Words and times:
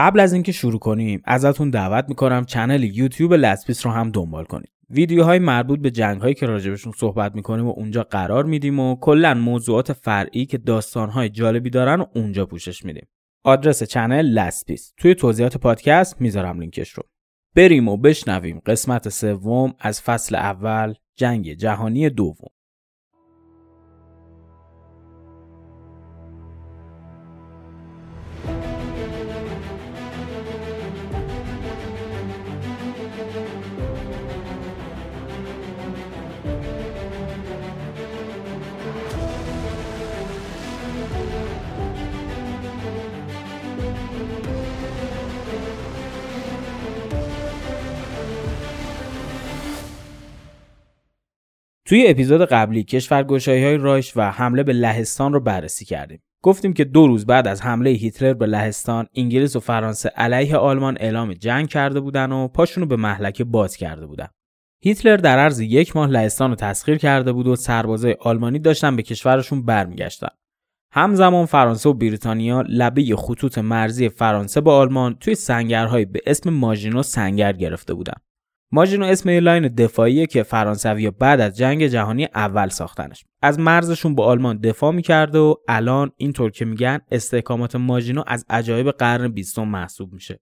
قبل 0.00 0.20
از 0.20 0.32
اینکه 0.32 0.52
شروع 0.52 0.78
کنیم 0.78 1.22
ازتون 1.24 1.70
دعوت 1.70 2.04
می‌کنم 2.08 2.44
channel 2.44 2.82
یوتیوب 2.82 3.34
لسپیس 3.34 3.86
رو 3.86 3.92
هم 3.92 4.10
دنبال 4.10 4.44
کنید. 4.44 4.70
ویدیوهای 4.90 5.38
مربوط 5.38 5.80
به 5.80 5.90
جنگ 5.90 6.20
هایی 6.20 6.34
که 6.34 6.46
راجبشون 6.46 6.92
صحبت 6.96 7.34
می‌کنیم 7.34 7.66
و 7.66 7.72
اونجا 7.76 8.02
قرار 8.02 8.44
میدیم 8.44 8.80
و 8.80 8.96
کلا 8.96 9.34
موضوعات 9.34 9.92
فرعی 9.92 10.46
که 10.46 10.58
داستانهای 10.58 11.28
جالبی 11.28 11.70
دارن 11.70 12.00
و 12.00 12.06
اونجا 12.14 12.46
پوشش 12.46 12.84
میدیم. 12.84 13.08
آدرس 13.44 13.82
channel 13.82 14.26
لسپیس 14.26 14.92
توی 14.96 15.14
توضیحات 15.14 15.56
پادکست 15.56 16.20
می‌ذارم 16.20 16.60
لینکش 16.60 16.90
رو. 16.90 17.02
بریم 17.54 17.88
و 17.88 17.96
بشنویم 17.96 18.60
قسمت 18.66 19.08
سوم 19.08 19.74
از 19.78 20.02
فصل 20.02 20.34
اول 20.34 20.94
جنگ 21.16 21.52
جهانی 21.52 22.10
دوم. 22.10 22.50
توی 51.90 52.06
اپیزود 52.08 52.44
قبلی 52.44 52.84
کشورگشایی 52.84 53.64
های 53.64 53.76
رایش 53.76 54.16
و 54.16 54.30
حمله 54.30 54.62
به 54.62 54.72
لهستان 54.72 55.32
رو 55.32 55.40
بررسی 55.40 55.84
کردیم. 55.84 56.22
گفتیم 56.42 56.72
که 56.72 56.84
دو 56.84 57.06
روز 57.06 57.26
بعد 57.26 57.48
از 57.48 57.62
حمله 57.62 57.90
هیتلر 57.90 58.34
به 58.34 58.46
لهستان، 58.46 59.06
انگلیس 59.14 59.56
و 59.56 59.60
فرانسه 59.60 60.08
علیه 60.08 60.56
آلمان 60.56 60.96
اعلام 61.00 61.34
جنگ 61.34 61.68
کرده 61.68 62.00
بودن 62.00 62.32
و 62.32 62.48
پاشونو 62.48 62.86
به 62.86 62.96
محلکه 62.96 63.44
باز 63.44 63.76
کرده 63.76 64.06
بودن. 64.06 64.28
هیتلر 64.82 65.16
در 65.16 65.38
عرض 65.38 65.60
یک 65.60 65.96
ماه 65.96 66.08
لهستان 66.08 66.50
رو 66.50 66.56
تسخیر 66.56 66.96
کرده 66.96 67.32
بود 67.32 67.46
و 67.46 67.56
سربازای 67.56 68.16
آلمانی 68.20 68.58
داشتن 68.58 68.96
به 68.96 69.02
کشورشون 69.02 69.62
برمیگشتن. 69.62 70.28
همزمان 70.92 71.46
فرانسه 71.46 71.88
و 71.88 71.92
بریتانیا 71.92 72.64
لبه 72.68 73.16
خطوط 73.16 73.58
مرزی 73.58 74.08
فرانسه 74.08 74.60
با 74.60 74.76
آلمان 74.76 75.14
توی 75.14 75.34
سنگرهایی 75.34 76.04
به 76.04 76.20
اسم 76.26 76.50
ماژینو 76.50 77.02
سنگر 77.02 77.52
گرفته 77.52 77.94
بودن. 77.94 78.14
ماژینو 78.72 79.06
اسم 79.06 79.28
یه 79.28 79.40
line 79.40 79.68
دفاعیه 79.68 80.26
که 80.26 80.42
فرانسوی 80.42 81.10
بعد 81.10 81.40
از 81.40 81.56
جنگ 81.56 81.86
جهانی 81.86 82.28
اول 82.34 82.68
ساختنش. 82.68 83.24
از 83.42 83.58
مرزشون 83.58 84.14
با 84.14 84.24
آلمان 84.24 84.58
دفاع 84.58 84.92
می‌کرده 84.92 85.38
و 85.38 85.54
الان 85.68 86.12
اینطور 86.16 86.50
که 86.50 86.64
میگن 86.64 86.98
استحکامات 87.10 87.76
ماژینو 87.76 88.22
از 88.26 88.44
عجایب 88.50 88.90
قرن 88.90 89.28
بیستم 89.28 89.68
محسوب 89.68 90.12
میشه. 90.12 90.40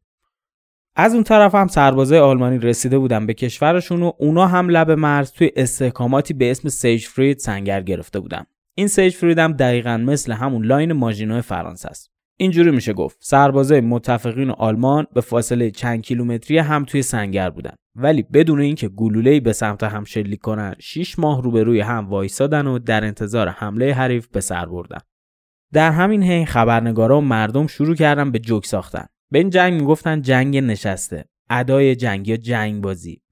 از 0.97 1.15
اون 1.15 1.23
طرف 1.23 1.55
هم 1.55 1.67
سربازای 1.67 2.19
آلمانی 2.19 2.59
رسیده 2.59 2.99
بودن 2.99 3.27
به 3.27 3.35
کشورشون 3.35 4.03
و 4.03 4.13
اونا 4.19 4.47
هم 4.47 4.69
لب 4.69 4.91
مرز 4.91 5.33
توی 5.33 5.51
استحکاماتی 5.57 6.35
به 6.35 6.51
اسم 6.51 6.69
سیج 6.69 7.07
فرید 7.07 7.39
سنگر 7.39 7.81
گرفته 7.81 8.21
بودن. 8.21 8.45
این 8.75 8.89
سیج 8.89 9.15
فرید 9.15 9.39
هم 9.39 9.53
دقیقا 9.53 9.97
مثل 9.97 10.33
همون 10.33 10.65
line 10.65 10.93
ماژینو 10.93 11.43
فرانسه 11.43 11.89
است. 11.89 12.18
اینجوری 12.41 12.71
میشه 12.71 12.93
گفت. 12.93 13.19
سربازای 13.21 13.81
متفقین 13.81 14.51
آلمان 14.51 15.07
به 15.15 15.21
فاصله 15.21 15.71
چند 15.71 16.03
کیلومتری 16.03 16.59
هم 16.59 16.85
توی 16.85 17.03
سنگر 17.03 17.51
بودن. 17.51 17.75
ولی 17.97 18.23
بدون 18.23 18.61
اینکه 18.61 18.89
گلوله‌ای 18.89 19.41
به 19.41 19.53
سمت 19.53 19.83
هم 19.83 20.05
شلیک 20.05 20.41
کنن 20.41 20.75
6 20.81 21.19
ماه 21.19 21.43
روبروی 21.43 21.81
هم 21.81 22.09
وایسادن 22.09 22.67
و 22.67 22.79
در 22.79 23.05
انتظار 23.05 23.49
حمله 23.49 23.95
حریف 23.95 24.29
به 24.29 24.41
سر 24.41 24.67
بردن. 24.67 24.99
در 25.73 25.91
همین 25.91 26.23
حین 26.23 26.47
خبرنگارا 26.47 27.19
و 27.19 27.21
مردم 27.21 27.67
شروع 27.67 27.95
کردن 27.95 28.31
به 28.31 28.39
جوک 28.39 28.67
ساختن. 28.67 29.07
به 29.31 29.39
این 29.39 29.51
جنگ 29.51 29.81
می‌گفتن 29.81 30.23
جنگ 30.23 30.57
نشسته 30.57 31.25
ادای 31.51 31.97
جنگ 31.97 32.29
یا 32.29 32.37
جنگ 32.37 32.83
بازی 32.83 33.23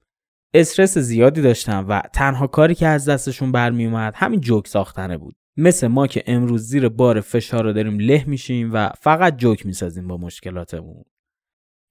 استرس 0.53 0.97
زیادی 0.97 1.41
داشتن 1.41 1.79
و 1.83 2.01
تنها 2.13 2.47
کاری 2.47 2.75
که 2.75 2.87
از 2.87 3.09
دستشون 3.09 3.51
برمیومد 3.51 4.13
همین 4.15 4.39
جوک 4.39 4.67
ساختنه 4.67 5.17
بود. 5.17 5.35
مثل 5.57 5.87
ما 5.87 6.07
که 6.07 6.23
امروز 6.27 6.61
زیر 6.61 6.89
بار 6.89 7.21
فشار 7.21 7.63
رو 7.63 7.73
داریم 7.73 7.99
له 7.99 8.23
میشیم 8.27 8.69
و 8.73 8.89
فقط 9.01 9.37
جوک 9.37 9.65
می‌سازیم 9.65 10.07
با 10.07 10.17
مشکلاتمون. 10.17 11.03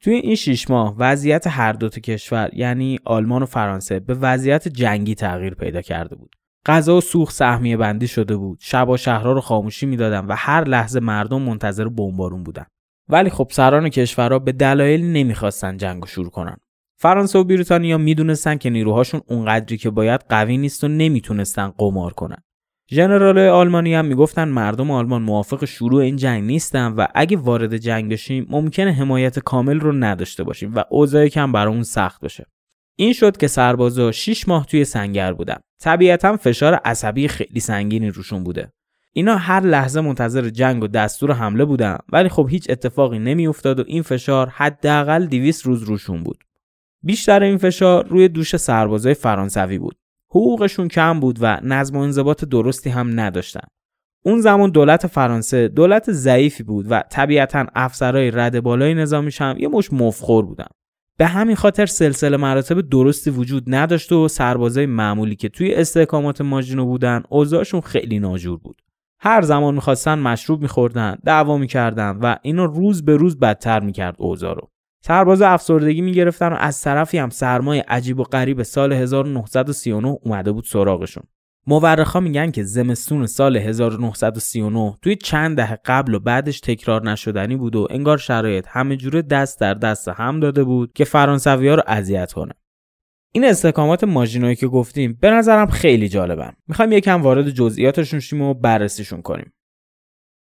توی 0.03 0.15
این 0.15 0.35
شیش 0.35 0.71
ماه 0.71 0.95
وضعیت 0.99 1.47
هر 1.47 1.73
دو 1.73 1.89
کشور 1.89 2.51
یعنی 2.53 2.99
آلمان 3.05 3.43
و 3.43 3.47
فرانسه 3.47 4.01
به 4.01 4.15
وضعیت 4.15 4.69
جنگی 4.69 5.15
تغییر 5.15 5.55
پیدا 5.55 5.83
کرده 5.83 6.17
بود. 6.17 6.37
غذا 6.67 6.97
و 6.97 7.01
سوخت 7.01 7.35
سهمیه 7.35 7.77
بندی 7.77 8.09
شده 8.09 8.37
بود. 8.37 8.59
شب 8.61 8.89
و 8.89 8.97
شهرها 8.97 9.33
رو 9.33 9.41
خاموشی 9.41 9.87
می‌دادن 9.87 10.27
و 10.27 10.35
هر 10.37 10.65
لحظه 10.65 11.01
مردم 11.01 11.43
منتظر 11.43 11.89
بمبارون 11.89 12.43
بودن. 12.43 12.67
ولی 13.09 13.31
خب 13.31 13.49
سران 13.51 13.89
کشورها 13.89 14.39
به 14.39 14.53
دلایل 14.53 15.05
نمی‌خواستن 15.05 15.77
جنگ 15.77 16.01
رو 16.01 16.07
شروع 16.07 16.31
کنن. 16.31 16.57
فرانسه 16.99 17.39
و 17.39 17.45
بریتانیا 17.45 17.99
می‌دونستن 17.99 18.57
که 18.57 18.71
نیروهاشون 18.71 19.21
اونقدری 19.29 19.77
که 19.77 19.91
باید 19.91 20.21
قوی 20.29 20.57
نیست 20.57 20.85
و 20.85 20.89
نمی‌تونستن 20.89 21.69
قمار 21.69 22.13
کنن. 22.13 22.43
ژنرال 22.91 23.39
آلمانی 23.39 23.95
هم 23.95 24.05
می‌گفتن 24.05 24.49
مردم 24.49 24.91
آلمان 24.91 25.23
موافق 25.23 25.65
شروع 25.65 26.03
این 26.03 26.17
جنگ 26.17 26.45
نیستن 26.45 26.93
و 26.93 27.07
اگه 27.15 27.37
وارد 27.37 27.77
جنگ 27.77 28.13
بشیم 28.13 28.47
ممکنه 28.51 28.93
حمایت 28.93 29.39
کامل 29.39 29.81
رو 29.81 29.93
نداشته 29.93 30.45
باشیم 30.45 30.75
و 30.75 30.83
اوضاع 30.91 31.29
کم 31.29 31.53
برامون 31.53 31.83
سخت 31.83 32.21
بشه. 32.21 32.47
این 32.97 33.13
شد 33.13 33.37
که 33.37 33.47
سربازا 33.47 34.13
6 34.13 34.49
ماه 34.49 34.67
توی 34.67 34.85
سنگر 34.85 35.33
بودن. 35.33 35.57
طبیعتا 35.83 36.37
فشار 36.37 36.75
عصبی 36.75 37.29
خیلی 37.29 37.61
سنگینی 37.61 38.11
روشون 38.11 38.45
بوده. 38.45 38.73
اینا 39.13 39.37
هر 39.37 39.61
لحظه 39.61 40.01
منتظر 40.01 40.49
جنگ 40.49 40.83
و 40.83 40.87
دستور 40.87 41.33
حمله 41.33 41.65
بودن 41.65 41.99
ولی 42.13 42.29
خب 42.29 42.47
هیچ 42.51 42.71
اتفاقی 42.71 43.19
نمیافتاد 43.19 43.81
و 43.81 43.85
این 43.87 44.03
فشار 44.03 44.49
حداقل 44.49 45.27
200 45.27 45.67
روز 45.67 45.83
روشون 45.83 46.23
بود. 46.23 46.45
بیشتر 47.03 47.43
این 47.43 47.59
فشار 47.59 48.07
روی 48.07 48.29
دوش 48.29 48.57
سربازای 48.57 49.15
فرانسوی 49.15 49.79
بود. 49.79 49.97
حقوقشون 50.31 50.89
کم 50.89 51.21
بود 51.21 51.39
و 51.41 51.61
نظم 51.63 51.97
و 51.97 52.01
انضباط 52.01 52.45
درستی 52.45 52.91
هم 52.91 53.21
نداشتن. 53.21 53.67
اون 54.25 54.41
زمان 54.41 54.71
دولت 54.71 55.07
فرانسه 55.07 55.69
دولت 55.69 56.13
ضعیفی 56.13 56.63
بود 56.63 56.87
و 56.91 57.03
طبیعتا 57.11 57.67
افسرهای 57.75 58.31
رد 58.31 58.61
بالای 58.61 58.95
نظامیش 58.95 59.41
هم 59.41 59.57
یه 59.59 59.69
مش 59.69 59.93
مفخور 59.93 60.47
بودن. 60.47 60.67
به 61.19 61.27
همین 61.27 61.57
خاطر 61.57 61.87
سلسله 61.87 62.37
مراتب 62.37 62.81
درستی 62.81 63.31
وجود 63.31 63.75
نداشت 63.75 64.13
و 64.13 64.29
سربازای 64.29 64.87
معمولی 64.87 65.37
که 65.37 65.49
توی 65.49 65.75
استحکامات 65.75 66.41
ماجینو 66.41 66.87
بودن 66.87 67.23
اوضاعشون 67.29 67.81
خیلی 67.81 68.19
ناجور 68.19 68.59
بود. 68.59 68.83
هر 69.21 69.43
زمان 69.43 69.75
می‌خواستن 69.75 70.19
مشروب 70.19 70.63
میخوردن، 70.63 71.17
دعوا 71.25 71.59
می‌کردن 71.59 72.19
و 72.23 72.37
اینا 72.43 72.65
روز 72.65 73.05
به 73.05 73.17
روز 73.17 73.39
بدتر 73.39 73.81
می‌کرد 73.81 74.17
اوضاع 74.19 74.55
رو. 74.55 74.71
سرباز 75.07 75.43
افسردگی 75.43 76.01
می‌گرفتن 76.01 76.53
و 76.53 76.57
از 76.59 76.81
طرفی 76.81 77.19
هم 77.19 77.31
سرمای 77.31 77.79
عجیب 77.79 78.21
و 78.21 78.23
غریب 78.23 78.63
سال 78.63 78.93
1939 78.93 80.19
اومده 80.23 80.53
بود 80.53 80.65
سراغشون. 80.65 81.23
مورخا 81.67 82.21
میگن 82.21 82.51
که 82.51 82.63
زمستون 82.63 83.27
سال 83.27 83.57
1939 83.57 84.95
توی 85.03 85.17
چند 85.17 85.57
دهه 85.57 85.79
قبل 85.85 86.15
و 86.15 86.19
بعدش 86.21 86.61
تکرار 86.61 87.11
نشدنی 87.11 87.57
بود 87.57 87.77
و 87.77 87.89
انگار 87.91 88.19
شرایط 88.19 88.67
همه 88.69 88.97
جوره 88.97 89.23
دست 89.23 89.61
در 89.61 89.75
دست 89.75 90.09
هم 90.09 90.41
داده 90.41 90.65
بود 90.65 90.93
که 90.93 91.05
فرانسوی 91.05 91.69
ها 91.69 91.75
رو 91.75 91.83
اذیت 91.87 92.33
کنه. 92.33 92.53
این 93.33 93.45
استحکامات 93.45 94.05
ماژینایی 94.05 94.57
که 94.57 94.67
گفتیم 94.67 95.19
به 95.21 95.31
نظرم 95.31 95.67
خیلی 95.67 96.09
جالبن. 96.09 96.53
می‌خوایم 96.69 96.93
یکم 96.93 97.23
وارد 97.23 97.51
جزئیاتشون 97.51 98.21
شیم 98.21 98.43
و 98.43 98.55
بررسیشون 98.55 99.23
کنیم. 99.23 99.53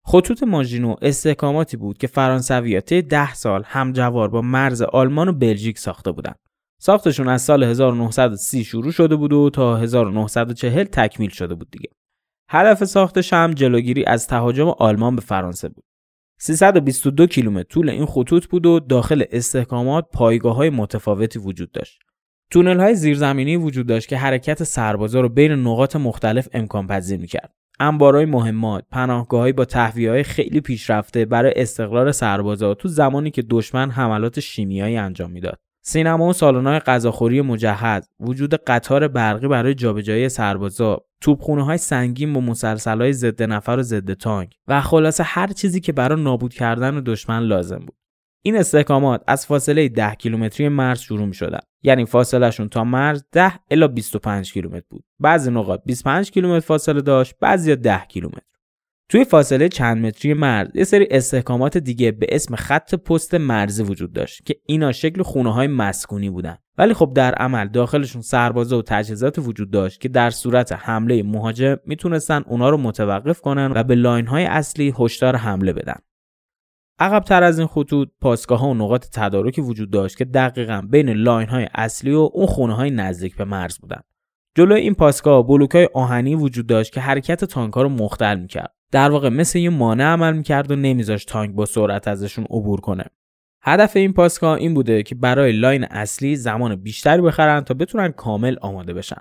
خطوط 0.07 0.43
ماژینو 0.43 0.95
استحکاماتی 1.03 1.77
بود 1.77 1.99
که 1.99 2.07
فرانسوی‌ها 2.07 2.81
طی 2.81 3.03
ده 3.03 3.35
سال 3.35 3.63
همجوار 3.67 4.29
با 4.29 4.43
مرز 4.43 4.83
آلمان 4.83 5.29
و 5.29 5.33
بلژیک 5.33 5.79
ساخته 5.79 6.13
بودند. 6.13 6.39
ساختشون 6.81 7.29
از 7.29 7.43
سال 7.43 7.65
1930 7.65 8.65
شروع 8.65 8.93
شده 8.93 9.17
بود 9.17 9.33
و 9.33 9.51
تا 9.51 9.77
1940 9.77 10.85
تکمیل 10.85 11.31
شده 11.31 11.55
بود 11.55 11.71
دیگه. 11.71 11.89
هدف 12.51 12.85
ساختش 12.85 13.33
هم 13.33 13.51
جلوگیری 13.51 14.05
از 14.05 14.27
تهاجم 14.27 14.69
آلمان 14.69 15.17
به 15.17 15.23
فرانسه 15.23 15.69
بود. 15.69 15.85
322 16.41 17.27
کیلومتر 17.27 17.69
طول 17.69 17.91
این 17.91 18.07
خطوط 18.07 18.47
بود 18.47 18.67
و 18.67 18.81
داخل 18.81 19.25
استحکامات 19.31 20.07
پایگاه 20.12 20.57
های 20.57 20.71
متفاوتی 20.71 21.39
وجود 21.39 21.73
داشت. 21.73 22.03
تونل 22.50 22.81
های 22.81 22.95
زیرزمینی 22.95 23.57
وجود 23.57 23.87
داشت 23.87 24.09
که 24.09 24.17
حرکت 24.17 24.65
سربازا 24.65 25.21
رو 25.21 25.29
بین 25.29 25.53
نقاط 25.53 25.97
مختلف 25.97 26.49
امکان 26.53 26.87
پذیر 26.87 27.21
می‌کرد. 27.21 27.55
انبارای 27.81 28.25
مهمات 28.25 28.85
پناهگاههایی 28.91 29.53
با 29.53 29.67
های 29.97 30.23
خیلی 30.23 30.61
پیشرفته 30.61 31.25
برای 31.25 31.53
استقرار 31.56 32.12
سربازا 32.12 32.75
تو 32.75 32.88
زمانی 32.88 33.31
که 33.31 33.43
دشمن 33.43 33.91
حملات 33.91 34.41
شیمیایی 34.41 34.97
انجام 34.97 35.31
می‌داد. 35.31 35.59
سینما 35.87 36.29
و 36.29 36.32
سالن‌های 36.32 36.79
غذاخوری 36.79 37.41
مجهز 37.41 38.09
وجود 38.21 38.55
قطار 38.55 39.09
برقی 39.09 39.49
برای 39.49 39.75
جابجایی 39.75 40.29
سربازا 40.29 41.00
توپخونه 41.21 41.65
های 41.65 41.79
سنگین 41.79 42.32
با 42.32 42.41
مسلسل 42.41 43.00
های 43.00 43.12
ضد 43.12 43.43
نفر 43.43 43.76
و 43.79 43.82
ضد 43.82 44.12
تانک 44.12 44.55
و 44.69 44.81
خلاصه 44.81 45.23
هر 45.23 45.47
چیزی 45.47 45.81
که 45.81 45.93
برای 45.93 46.23
نابود 46.23 46.55
کردن 46.55 47.03
دشمن 47.06 47.38
لازم 47.43 47.79
بود. 47.79 48.04
این 48.46 48.56
استحکامات 48.56 49.25
از 49.26 49.46
فاصله 49.46 49.88
10 49.88 50.14
کیلومتری 50.14 50.69
مرز 50.69 51.00
شروع 51.00 51.26
می 51.26 51.35
شدن. 51.35 51.58
یعنی 51.82 52.05
فاصلهشون 52.05 52.69
تا 52.69 52.85
مرز 52.85 53.25
10 53.32 53.52
الا 53.70 53.88
25 53.88 54.52
کیلومتر 54.52 54.87
بود. 54.91 55.05
بعضی 55.20 55.50
نقاط 55.50 55.81
25 55.87 56.31
کیلومتر 56.31 56.67
فاصله 56.67 57.00
داشت، 57.00 57.35
بعضی 57.41 57.76
10 57.76 57.99
کیلومتر. 58.08 58.41
توی 59.08 59.25
فاصله 59.25 59.69
چند 59.69 60.06
متری 60.06 60.35
مرز 60.35 60.69
یه 60.75 60.85
سری 60.85 61.06
استحکامات 61.11 61.79
دیگه 61.79 62.12
به 62.12 62.26
اسم 62.29 62.56
خط 62.56 62.94
پست 62.94 63.35
مرزی 63.35 63.82
وجود 63.82 64.12
داشت 64.12 64.47
که 64.47 64.56
اینا 64.67 64.93
شکل 64.93 65.23
خونه 65.23 65.52
های 65.52 65.67
مسکونی 65.67 66.31
بودن 66.31 66.58
ولی 66.79 66.94
خب 66.94 67.12
در 67.14 67.35
عمل 67.35 67.69
داخلشون 67.69 68.23
سربازا 68.23 68.79
و 68.79 68.82
تجهیزات 68.82 69.38
وجود 69.38 69.70
داشت 69.70 70.00
که 70.00 70.08
در 70.08 70.31
صورت 70.31 70.73
حمله 70.73 71.23
مهاجم 71.23 71.76
می‌تونستن 71.87 72.43
اونا 72.47 72.70
رو 72.70 72.76
متوقف 72.76 73.40
کنن 73.40 73.73
و 73.75 73.82
به 73.82 73.94
لاین 73.94 74.26
های 74.26 74.44
اصلی 74.44 74.94
هشدار 74.99 75.37
حمله 75.37 75.73
بدن 75.73 75.97
عقب 76.99 77.23
تر 77.23 77.43
از 77.43 77.58
این 77.58 77.69
خطوط 77.69 78.08
پاسگاه 78.20 78.58
ها 78.58 78.69
و 78.69 78.75
نقاط 78.75 79.06
تدارکی 79.12 79.61
وجود 79.61 79.91
داشت 79.91 80.17
که 80.17 80.25
دقیقا 80.25 80.82
بین 80.91 81.08
line 81.11 81.49
های 81.49 81.69
اصلی 81.75 82.12
و 82.12 82.31
اون 82.32 82.46
خونه 82.46 82.75
های 82.75 82.91
نزدیک 82.91 83.37
به 83.37 83.44
مرز 83.44 83.79
بودن 83.79 84.00
جلوی 84.56 84.81
این 84.81 84.94
پاسگاه 84.94 85.46
بلوک 85.46 85.75
های 85.75 85.88
آهنی 85.94 86.35
وجود 86.35 86.67
داشت 86.67 86.93
که 86.93 87.00
حرکت 87.00 87.44
تانک 87.44 87.75
رو 87.75 87.88
مختل 87.88 88.41
می‌کرد. 88.41 88.75
در 88.93 89.11
واقع 89.11 89.29
مثل 89.29 89.58
یه 89.58 89.70
مانع 89.70 90.05
عمل 90.05 90.37
می‌کرد 90.37 90.70
و 90.70 90.76
نمیذاشت 90.76 91.29
تانک 91.29 91.55
با 91.55 91.64
سرعت 91.64 92.08
ازشون 92.08 92.44
عبور 92.44 92.81
کنه. 92.81 93.05
هدف 93.62 93.97
این 93.97 94.12
پاسگاه 94.12 94.56
این 94.56 94.75
بوده 94.75 95.02
که 95.02 95.14
برای 95.14 95.52
line 95.53 95.85
اصلی 95.85 96.37
زمان 96.37 96.76
بیشتری 96.76 97.23
بخرن 97.23 97.61
تا 97.61 97.75
بتونن 97.75 98.08
کامل 98.08 98.56
آماده 98.61 98.94
بشن. 98.94 99.20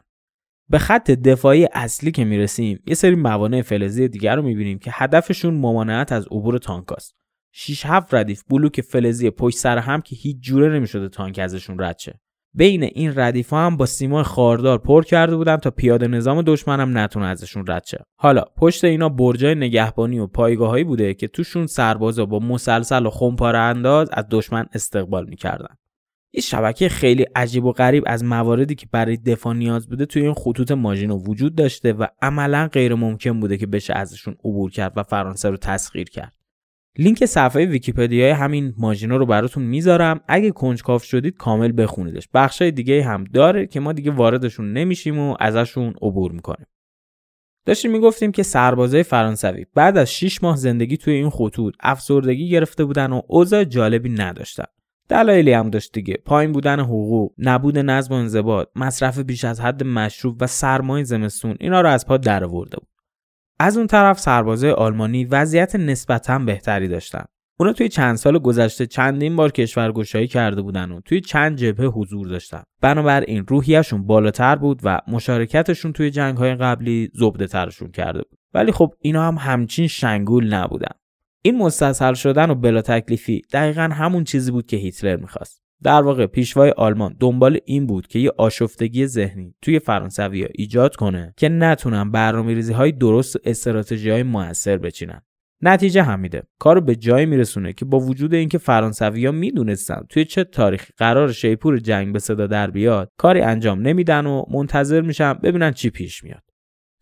به 0.70 0.78
خط 0.78 1.12
دفاعی 1.12 1.68
اصلی 1.74 2.12
که 2.12 2.26
می‌رسیم 2.26 2.80
یه 2.88 2.96
سری 2.96 3.16
موانع 3.16 3.62
فلزی 3.62 4.08
دیگر 4.08 4.36
رو 4.36 4.42
می‌بینیم 4.42 4.80
که 4.80 4.92
هدفشون 4.94 5.54
ممانعت 5.54 6.12
از 6.12 6.28
عبور 6.28 6.58
تانکاست 6.58 7.23
6 7.56 7.86
7 7.86 8.14
ردیف 8.14 8.44
بلوک 8.50 8.82
فلزی 8.82 9.30
پشت 9.30 9.58
سر 9.58 9.78
هم 9.78 10.02
که 10.02 10.16
هیچ 10.16 10.38
جوره 10.40 10.76
نمی‌شده 10.76 11.10
تانک 11.10 11.40
ازشون 11.40 11.80
رد 11.80 12.00
شه. 12.00 12.20
بین 12.54 12.84
این 12.84 13.14
ردیف 13.16 13.50
ها 13.50 13.66
هم 13.66 13.78
با 13.78 13.86
سیمای 13.86 14.24
خاردار 14.24 14.78
پر 14.78 15.04
کرده 15.04 15.36
بودن 15.36 15.58
تا 15.58 15.72
پیاده 15.72 16.08
نظام 16.08 16.42
دشمنم 16.42 16.98
نتونه 16.98 17.26
ازشون 17.26 17.66
رد 17.68 17.84
شه. 17.86 18.04
حالا 18.20 18.44
پشت 18.58 18.84
اینا 18.84 19.10
برجای 19.10 19.56
نگهبانی 19.56 20.20
و 20.20 20.28
پایگاهایی 20.28 20.84
بوده 20.84 21.14
که 21.14 21.28
توشون 21.28 21.68
سربازا 21.68 22.26
با 22.26 22.40
مسلسل 22.40 23.06
و 23.06 23.10
خمپاره 23.10 23.60
انداز 23.60 24.10
از 24.14 24.26
دشمن 24.32 24.66
استقبال 24.74 25.26
می‌کردن. 25.30 25.76
این 26.32 26.42
شبکه 26.42 26.90
خیلی 26.90 27.26
عجیب 27.36 27.66
و 27.66 27.72
غریب 27.72 28.04
از 28.08 28.24
مواردی 28.24 28.76
که 28.76 28.88
برای 28.92 29.18
دفاع 29.18 29.54
نیاز 29.54 29.90
بوده 29.90 30.06
توی 30.06 30.22
این 30.22 30.34
خطوط 30.34 30.72
ماژینو 30.72 31.18
وجود 31.18 31.56
داشته 31.56 31.94
و 31.94 32.08
عملا 32.22 32.68
غیر 32.68 32.96
ممکن 32.96 33.40
بوده 33.40 33.58
که 33.58 33.68
بشه 33.68 33.94
ازشون 33.94 34.36
عبور 34.40 34.72
کرد 34.72 34.94
و 34.96 35.04
فرانسه 35.04 35.50
رو 35.50 35.58
تسخیر 35.58 36.10
کرد. 36.10 36.43
لینک 36.98 37.26
صفحه 37.26 37.66
ویکیپدیای 37.66 38.32
همین 38.32 38.74
ماژینا 38.78 39.18
رو 39.18 39.26
براتون 39.26 39.64
می‌ذارم. 39.64 40.22
اگه 40.28 40.52
کنجکاو 40.52 41.00
شدید 41.00 41.38
کامل 41.38 41.74
بخونیدش. 41.78 42.30
بخشای 42.34 42.72
دیگه 42.72 43.04
هم 43.04 43.24
داره 43.24 43.68
که 43.68 43.80
ما 43.80 43.94
دیگه 43.94 44.12
واردشون 44.12 44.74
نمیشیم 44.74 45.20
و 45.20 45.36
ازشون 45.40 45.94
عبور 46.02 46.32
می‌کنیم. 46.32 46.66
داشتیم 47.66 47.92
می‌گفتیم 47.92 48.32
که 48.32 48.44
سربازای 48.44 49.04
فرانسوی 49.04 49.66
بعد 49.76 49.98
از 49.98 50.14
6 50.14 50.44
ماه 50.44 50.56
زندگی 50.56 50.98
توی 50.98 51.14
این 51.14 51.30
خطوط 51.30 51.76
افسردگی 51.80 52.50
گرفته 52.50 52.86
بودن 52.86 53.12
و 53.12 53.22
اوضاع 53.28 53.64
جالبی 53.64 54.10
نداشتن. 54.10 54.66
دلایلی 55.10 55.54
هم 55.54 55.70
داشت 55.70 55.94
دیگه. 55.94 56.18
پایین 56.26 56.52
بودن 56.52 56.80
حقوق 56.80 57.34
نبود 57.38 57.80
نظم 57.80 58.14
و 58.14 58.18
انضباط 58.18 58.68
مصرف 58.76 59.20
بیش 59.20 59.46
از 59.46 59.62
حد 59.62 59.84
مشروب 59.84 60.38
و 60.42 60.48
سرمایه 60.48 61.04
زمستون 61.04 61.56
اینا 61.60 61.82
رو 61.82 61.90
از 61.90 62.08
پا 62.08 62.18
درآورده 62.18 62.78
بود. 62.78 62.88
از 63.64 63.78
اون 63.78 63.88
طرف 63.88 64.20
سربازای 64.20 64.72
آلمانی 64.72 65.26
وضعیت 65.26 65.76
نسبتا 65.76 66.40
بهتری 66.40 66.88
داشتن. 66.88 67.26
اونا 67.60 67.74
توی 67.74 67.90
چند 67.90 68.16
سال 68.16 68.40
گذشته 68.40 68.86
چندین 68.86 69.36
بار 69.36 69.52
کشورگشایی 69.52 70.28
کرده 70.28 70.62
بودن 70.62 70.92
و 70.92 71.02
توی 71.02 71.22
چند 71.22 71.58
جبهه 71.58 71.86
حضور 71.86 72.28
داشتن. 72.28 72.64
بنابراین 72.82 73.46
روحیهشون 73.48 74.08
بالاتر 74.08 74.56
بود 74.56 74.80
و 74.84 75.00
مشارکتشون 75.08 75.94
توی 75.94 76.12
جنگهای 76.12 76.56
قبلی 76.56 77.10
زبده 77.14 77.48
ترشون 77.48 77.92
کرده 77.92 78.20
بود. 78.20 78.40
ولی 78.54 78.72
خب 78.72 78.94
اینا 79.02 79.28
هم 79.28 79.36
همچین 79.40 79.88
شنگول 79.88 80.54
نبودن. 80.54 80.94
این 81.42 81.58
مستصل 81.58 82.14
شدن 82.14 82.50
و 82.50 82.56
بلا 82.56 82.82
تکلیفی 82.82 83.42
دقیقا 83.54 83.90
همون 83.94 84.24
چیزی 84.24 84.52
بود 84.52 84.66
که 84.66 84.78
هیتلر 84.78 85.16
می‌خواست. 85.16 85.63
در 85.84 86.02
واقع 86.02 86.26
پیشوای 86.26 86.70
آلمان 86.70 87.16
دنبال 87.20 87.60
این 87.66 87.88
بود 87.88 88.08
که 88.08 88.20
یه 88.20 88.32
آشفتگی 88.38 89.08
ذهنی 89.08 89.56
توی 89.62 89.80
فرانسوی 89.80 90.48
ایجاد 90.56 90.96
کنه 90.96 91.34
که 91.38 91.50
نتونن 91.50 92.12
برنامه‌ریزی 92.12 92.74
های 92.74 92.92
درست 92.92 93.36
و 93.36 93.40
استراتژی 93.44 94.10
های 94.10 94.24
موثر 94.24 94.78
بچینن. 94.78 95.22
نتیجه 95.62 96.04
هم 96.04 96.20
میده 96.20 96.44
کارو 96.60 96.82
به 96.82 96.96
جایی 96.96 97.26
میرسونه 97.26 97.74
که 97.74 97.86
با 97.86 98.00
وجود 98.00 98.34
اینکه 98.34 98.58
فرانسویا 98.58 99.32
می‌دونستن 99.32 100.02
توی 100.10 100.26
چه 100.26 100.44
تاریخی 100.44 100.94
قرار 100.98 101.32
شیپور 101.32 101.78
جنگ 101.78 102.14
به 102.14 102.20
صدا 102.20 102.48
در 102.48 102.72
بیاد 102.72 103.10
کاری 103.18 103.42
انجام 103.42 103.82
نمیدن 103.82 104.26
و 104.26 104.44
منتظر 104.52 105.02
میشن 105.02 105.34
ببینن 105.34 105.72
چی 105.72 105.90
پیش 105.90 106.24
میاد. 106.24 106.44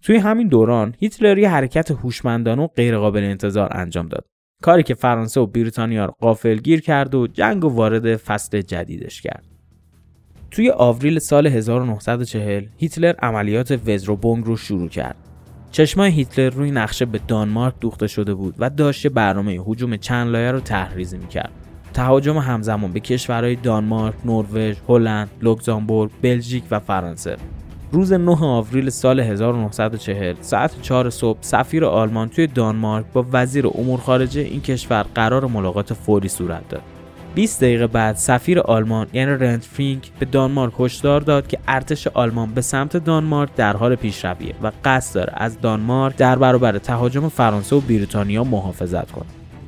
توی 0.04 0.18
همین 0.18 0.48
دوران 0.48 0.96
هیتلر 1.00 1.38
یه 1.38 1.50
حرکت 1.50 1.92
هوشمندانه 1.92 2.62
و 2.64 2.68
غیرقابل 2.68 3.24
انتظار 3.24 3.70
انجام 3.72 4.08
داد. 4.08 4.26
کاری 4.62 4.84
که 4.84 4.94
فرانسه 4.94 5.42
و 5.42 5.46
بریتانیا 5.46 6.06
رو 6.06 6.14
قافل 6.20 6.56
گیر 6.56 6.82
کرد 6.82 7.16
و 7.16 7.28
جنگ 7.28 7.66
و 7.66 7.70
وارد 7.70 8.16
فصل 8.16 8.62
جدیدش 8.62 9.22
کرد. 9.22 9.44
توی 10.52 10.70
آوریل 10.70 11.20
سال 11.20 11.48
1940 11.48 12.66
هیتلر 12.78 13.14
عملیات 13.20 13.80
وزروبونگ 13.86 14.46
رو 14.46 14.58
شروع 14.58 14.90
کرد. 14.90 15.16
چشمای 15.72 16.12
هیتلر 16.12 16.50
روی 16.50 16.72
نقشه 16.72 17.06
به 17.06 17.20
دانمارک 17.28 17.74
دوخته 17.80 18.08
شده 18.08 18.34
بود 18.34 18.56
و 18.60 18.70
داشت 18.70 19.08
برنامه 19.08 19.52
هجوم 19.52 19.98
چند 19.98 20.28
لایه 20.28 20.52
رو 20.52 20.60
طرح‌ریزی 20.60 21.18
می‌کرد. 21.18 21.52
تهاجم 21.94 22.38
همزمان 22.38 22.92
به 22.92 23.00
کشورهای 23.00 23.56
دانمارک، 23.56 24.16
نروژ، 24.26 24.76
هلند، 24.88 25.30
لوکزامبورگ، 25.42 26.12
بلژیک 26.22 26.64
و 26.72 26.80
فرانسه 26.80 27.38
روز 27.94 28.14
9 28.14 28.38
آوریل 28.42 28.90
سال 28.90 29.20
1940 29.20 30.36
ساعت 30.42 30.82
4 30.82 31.10
صبح 31.10 31.38
سفیر 31.42 31.86
آلمان 31.86 32.30
توی 32.30 32.48
دانمارک 32.48 33.06
با 33.14 33.26
وزیر 33.34 33.68
امور 33.68 34.00
خارجه 34.00 34.42
این 34.42 34.62
کشور 34.62 35.06
قرار 35.16 35.46
ملاقات 35.46 35.94
فوری 35.94 36.28
صورت 36.28 36.70
داد. 36.70 36.82
20 37.36 37.62
دقیقه 37.62 37.88
بعد 37.88 38.16
سفیر 38.16 38.60
آلمان 38.60 39.08
یعنی 39.14 39.32
رنته 39.32 39.64
فینک 39.64 40.12
به 40.20 40.26
دانمارک 40.26 40.74
هشدار 40.80 41.22
داد 41.22 41.48
که 41.48 41.58
ارتش 41.68 42.08
آلمان 42.08 42.54
به 42.54 42.62
سمت 42.62 42.98
دانمارک 42.98 43.56
در 43.56 43.78
حال 43.78 43.96
پیشرویه 43.96 44.56
و 44.64 44.72
قصد 44.86 45.16
داره 45.16 45.34
از 45.36 45.62
دانمارک 45.62 46.16
در 46.16 46.36
برابر 46.36 46.78
تهاجم 46.78 47.30
فرانسه 47.30 47.76
و 47.76 47.80
بریتانیا 47.80 48.44
محافظت 48.44 49.12
کنه. 49.12 49.26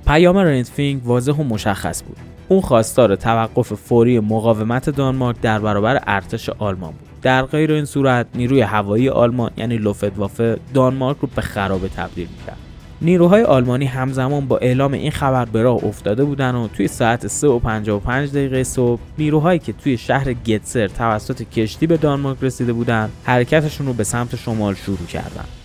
پیام 0.08 0.38
رنت 0.38 0.68
فرینک 0.68 1.02
واضح 1.06 1.34
و 1.34 1.44
مشخص 1.44 2.04
بود. 2.04 2.18
اون 2.50 2.62
خواستار 2.62 3.16
توقف 3.16 3.74
فوری 3.74 4.20
مقاومت 4.20 4.90
دانمارک 4.90 5.42
در 5.42 5.60
برابر 5.60 6.04
ارتش 6.08 6.50
آلمان 6.50 6.92
بود. 6.92 7.13
در 7.24 7.46
غیر 7.46 7.72
این 7.72 7.86
صورت 7.86 8.28
نیروی 8.36 8.62
هوایی 8.62 9.10
آلمان 9.10 9.52
یعنی 9.58 9.78
لوفتوافه 9.78 10.60
دانمارک 10.74 11.18
رو 11.22 11.30
به 11.36 11.42
خرابه 11.42 11.88
تبدیل 11.88 12.28
می‌کرد. 12.38 12.58
نیروهای 13.02 13.44
آلمانی 13.44 13.86
همزمان 13.86 14.48
با 14.48 14.58
اعلام 14.58 14.94
این 14.94 15.12
خبر 15.12 15.46
به 15.46 15.62
راه 15.62 15.84
افتاده 15.84 16.24
بودن 16.24 16.56
و 16.56 16.68
توی 16.68 16.88
ساعت 16.88 17.28
3 17.28 17.48
و 17.48 17.60
55 17.60 18.30
دقیقه 18.30 18.64
صبح 18.64 19.02
نیروهایی 19.18 19.60
که 19.60 19.74
توی 19.74 19.98
شهر 19.98 20.34
گتسر 20.34 20.88
توسط 20.88 21.44
کشتی 21.44 21.88
به 21.88 21.98
دانمارک 21.98 22.38
رسیده 22.42 22.74
بودند 22.74 23.10
حرکتشون 23.24 23.88
رو 23.88 23.94
به 23.94 24.04
سمت 24.04 24.36
شمال 24.36 24.74
شروع 24.74 25.06
کردند 25.08 25.63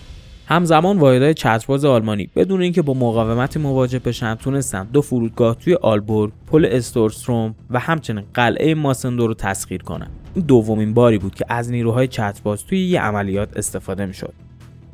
همزمان 0.51 0.99
واحدهای 0.99 1.33
چترباز 1.33 1.85
آلمانی 1.85 2.29
بدون 2.35 2.61
اینکه 2.61 2.81
با 2.81 2.93
مقاومتی 2.93 3.59
مواجه 3.59 3.99
بشن 3.99 4.35
تونستن 4.35 4.87
دو 4.93 5.01
فرودگاه 5.01 5.55
توی 5.55 5.73
آلبورگ، 5.73 6.31
پل 6.47 6.67
استورستروم 6.71 7.55
و 7.69 7.79
همچنین 7.79 8.23
قلعه 8.33 8.73
ماسندو 8.73 9.27
رو 9.27 9.33
تسخیر 9.33 9.83
کنند. 9.83 10.11
این 10.35 10.45
دومین 10.45 10.93
باری 10.93 11.17
بود 11.17 11.35
که 11.35 11.45
از 11.49 11.71
نیروهای 11.71 12.07
چترباز 12.07 12.65
توی 12.65 12.79
یه 12.79 13.01
عملیات 13.01 13.57
استفاده 13.57 14.05
می‌شد. 14.05 14.33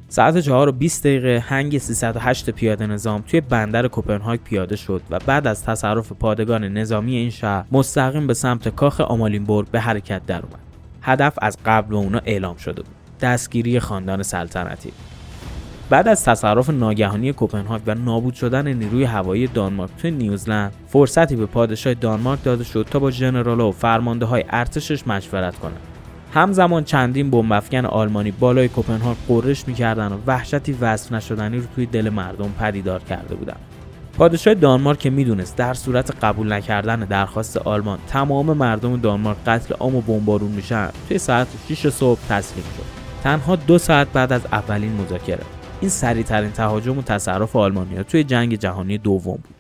ساعت 0.10 0.40
4 0.40 0.70
و 0.70 0.72
20 0.72 1.04
دقیقه 1.04 1.44
هنگ 1.48 1.78
308 1.78 2.50
پیاده 2.50 2.88
نظام 2.88 3.22
توی 3.22 3.42
بندر 3.42 3.88
کوپنهاگ 3.88 4.40
پیاده 4.40 4.76
شد 4.76 5.02
و 5.10 5.20
بعد 5.26 5.48
از 5.48 5.64
تصرف 5.64 6.12
پادگان 6.12 6.64
نظامی 6.64 7.16
این 7.16 7.30
شهر 7.30 7.66
مستقیم 7.72 8.28
به 8.28 8.34
سمت 8.34 8.70
کاخ 8.70 9.02
آمالینبورگ 9.02 9.68
به 9.68 9.80
حرکت 9.80 10.26
در 10.26 10.42
اومد. 10.42 10.60
هدف 11.02 11.34
از 11.42 11.58
قبل 11.66 11.90
به 11.90 11.96
اونا 11.96 12.22
اعلام 12.26 12.58
شده 12.58 12.82
بود. 12.82 12.96
دستگیری 13.22 13.80
خاندان 13.80 14.24
سلطنتی. 14.24 14.92
بعد 15.90 16.08
از 16.08 16.26
تصرف 16.26 16.70
ناگهانی 16.70 17.34
کوپنهاگ 17.34 17.82
و 17.88 17.96
نابود 17.96 18.34
شدن 18.34 18.74
نیروی 18.74 19.04
هوایی 19.04 19.48
دانمارک 19.48 19.92
توی 19.98 20.12
نیوزلند 20.12 20.74
فرصتی 20.88 21.36
به 21.36 21.46
پادشاه 21.46 21.94
دانمارک 21.94 22.44
داده 22.44 22.64
شد 22.64 22.88
تا 22.92 23.00
با 23.00 23.12
ژنرالها 23.12 23.68
و 23.68 23.72
فرمانده 23.72 24.26
های 24.26 24.44
ارتشش 24.50 25.08
مشورت 25.08 25.56
کنند 25.56 25.80
همزمان 26.34 26.84
چندین 26.84 27.30
بمب 27.32 27.64
آلمانی 27.86 28.32
بالای 28.32 28.68
کوپنهاگ 28.68 29.18
قررش 29.28 29.68
می‌کردند 29.68 30.12
و 30.12 30.16
وحشتی 30.28 30.78
وصف 30.82 31.12
نشدنی 31.12 31.58
رو 31.58 31.64
توی 31.76 31.86
دل 31.86 32.10
مردم 32.10 32.52
پدیدار 32.60 33.00
کرده 33.00 33.36
بودند 33.36 33.60
پادشاه 34.18 34.54
دانمارک 34.54 35.00
که 35.00 35.10
می‌دونست 35.10 35.56
در 35.56 35.74
صورت 35.74 36.24
قبول 36.24 36.54
نکردن 36.54 37.00
درخواست 37.00 37.58
آلمان 37.58 38.00
تمام 38.08 38.58
مردم 38.58 38.98
دانمارک 38.98 39.38
قتل 39.48 39.76
عام 39.76 39.96
و 39.96 40.02
بمبارون 40.02 40.52
میشن 40.52 40.90
توی 41.08 41.18
ساعت 41.18 41.48
6 41.70 41.90
صبح 41.90 42.20
تسلیم 42.30 42.66
شد. 42.78 43.06
تنها 43.24 43.56
دو 43.56 43.78
ساعت 43.78 44.08
بعد 44.14 44.34
از 44.34 44.42
اولین 44.52 45.02
مذاکره. 45.02 45.55
این 45.86 45.90
سریعترین 45.90 46.52
تهاجم 46.52 46.98
و 46.98 47.02
تصرف 47.02 47.56
آلمانیا 47.56 48.04
توی 48.04 48.24
جنگ 48.24 48.56
جهانی 48.56 48.98
دوم 48.98 49.36
بود 49.36 49.56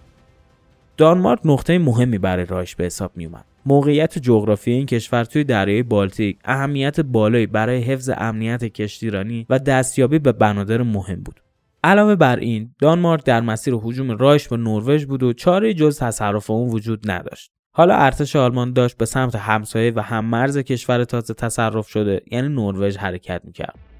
دانمارک 0.97 1.39
نقطه 1.45 1.77
مهمی 1.77 2.17
برای 2.17 2.45
رایش 2.45 2.75
به 2.75 2.85
حساب 2.85 3.11
می 3.15 3.25
اومد. 3.25 3.45
موقعیت 3.65 4.17
جغرافیایی 4.17 4.77
این 4.77 4.87
کشور 4.87 5.23
توی 5.23 5.43
دریای 5.43 5.83
بالتیک 5.83 6.39
اهمیت 6.45 6.99
بالایی 6.99 7.47
برای 7.47 7.81
حفظ 7.81 8.11
امنیت 8.17 8.65
کشتیرانی 8.65 9.45
و 9.49 9.59
دستیابی 9.59 10.19
به 10.19 10.31
بنادر 10.31 10.81
مهم 10.81 11.23
بود. 11.23 11.39
علاوه 11.83 12.15
بر 12.15 12.35
این 12.35 12.75
دانمارک 12.79 13.23
در 13.23 13.41
مسیر 13.41 13.73
هجوم 13.73 14.11
رایش 14.11 14.47
به 14.47 14.57
نروژ 14.57 15.05
بود 15.05 15.23
و 15.23 15.33
چاره 15.33 15.73
جز 15.73 15.99
تصرف 15.99 16.49
اون 16.49 16.69
وجود 16.69 17.11
نداشت 17.11 17.51
حالا 17.71 17.95
ارتش 17.95 18.35
آلمان 18.35 18.73
داشت 18.73 18.97
به 18.97 19.05
سمت 19.05 19.35
همسایه 19.35 19.93
و 19.95 19.99
هم 19.99 20.25
مرز 20.25 20.57
کشور 20.57 21.03
تازه 21.03 21.33
تصرف 21.33 21.87
شده 21.87 22.21
یعنی 22.31 22.47
نروژ 22.47 22.97
حرکت 22.97 23.41
می‌کرد 23.43 23.94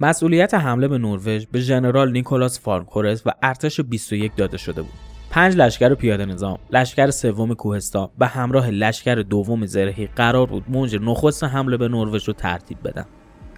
مسئولیت 0.00 0.54
حمله 0.54 0.88
به 0.88 0.98
نروژ 0.98 1.46
به 1.46 1.60
ژنرال 1.60 2.12
نیکولاس 2.12 2.60
فالکنهورست 2.60 3.22
و 3.26 3.30
ارتش 3.42 3.80
21 3.80 4.36
داده 4.36 4.56
شده 4.56 4.82
بود 4.82 4.92
پنج 5.30 5.56
لشکر 5.56 5.94
پیاده 5.94 6.24
نظام، 6.24 6.58
لشکر 6.70 7.10
سوم 7.10 7.54
کوهستان 7.54 8.08
و 8.18 8.26
همراه 8.26 8.70
لشکر 8.70 9.14
دوم 9.14 9.66
زرهی 9.66 10.08
قرار 10.16 10.46
بود 10.46 10.64
موج 10.68 10.96
نخست 10.96 11.44
حمله 11.44 11.76
به 11.76 11.88
نروژ 11.88 12.28
رو 12.28 12.34
ترتیب 12.34 12.78
بدن. 12.84 13.04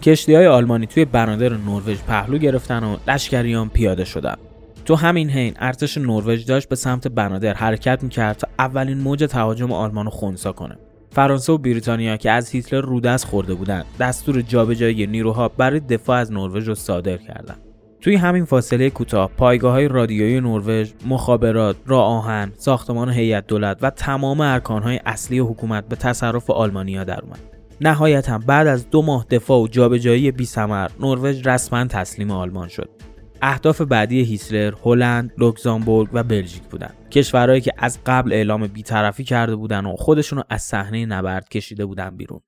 کشتی 0.02 0.34
های 0.34 0.46
آلمانی 0.46 0.86
توی 0.86 1.04
بنادر 1.04 1.48
نروژ 1.48 1.98
پهلو 2.02 2.38
گرفتن 2.38 2.84
و 2.84 2.96
لشکریان 3.08 3.68
پیاده 3.68 4.04
شدن. 4.04 4.36
تو 4.84 4.94
همین 4.94 5.30
حین 5.30 5.54
ارتش 5.58 5.98
نروژ 5.98 6.44
داشت 6.44 6.68
به 6.68 6.76
سمت 6.76 7.08
بنادر 7.08 7.54
حرکت 7.54 8.02
می‌کرد 8.02 8.36
تا 8.36 8.48
اولین 8.58 8.98
موج 8.98 9.24
تهاجم 9.24 9.72
آلمان 9.72 10.04
رو 10.04 10.10
خونسا 10.10 10.52
کنه. 10.52 10.78
فرانسه 11.10 11.52
و 11.52 11.58
بریتانیا 11.58 12.16
که 12.16 12.30
از 12.30 12.50
هیتلر 12.50 12.80
رودست 12.80 13.26
خورده 13.26 13.54
بودند، 13.54 13.84
دستور 14.00 14.40
جابجایی 14.40 15.06
نیروها 15.06 15.48
برای 15.48 15.80
دفاع 15.80 16.18
از 16.18 16.32
نروژ 16.32 16.68
رو 16.68 16.74
صادر 16.74 17.16
کردند. 17.16 17.58
توی 18.00 18.16
همین 18.16 18.44
فاصله 18.44 18.90
کوتاه 18.90 19.30
پایگاه 19.36 19.72
های 19.72 19.88
رادیویی 19.88 20.40
نروژ، 20.40 20.92
مخابرات، 21.06 21.76
راه 21.86 22.04
آهن، 22.04 22.52
ساختمان 22.56 23.10
هیئت 23.10 23.46
دولت 23.46 23.78
و 23.82 23.90
تمام 23.90 24.40
ارکانهای 24.40 25.00
اصلی 25.06 25.38
حکومت 25.38 25.88
به 25.88 25.96
تصرف 25.96 26.50
آلمانیا 26.50 27.04
در 27.04 27.20
اومد. 27.20 27.40
نهایتا 27.80 28.38
بعد 28.38 28.66
از 28.66 28.90
دو 28.90 29.02
ماه 29.02 29.26
دفاع 29.30 29.60
و 29.60 29.68
جابجایی 29.68 30.30
بی 30.30 30.44
ثمر 30.44 30.88
نروژ 31.00 31.46
رسما 31.46 31.84
تسلیم 31.84 32.30
آلمان 32.30 32.68
شد. 32.68 32.90
اهداف 33.42 33.80
بعدی 33.80 34.20
هیتلر 34.20 34.74
هلند، 34.84 35.32
لوکزامبورگ 35.38 36.08
و 36.12 36.22
بلژیک 36.22 36.62
بودند. 36.62 37.08
کشورهایی 37.10 37.60
که 37.60 37.72
از 37.78 37.98
قبل 38.06 38.32
اعلام 38.32 38.66
بیطرفی 38.66 39.24
کرده 39.24 39.56
بودند 39.56 39.86
و 39.86 39.96
خودشون 39.96 40.38
رو 40.38 40.44
از 40.48 40.62
صحنه 40.62 41.06
نبرد 41.06 41.48
کشیده 41.48 41.86
بودن 41.86 42.16
بیرون. 42.16 42.40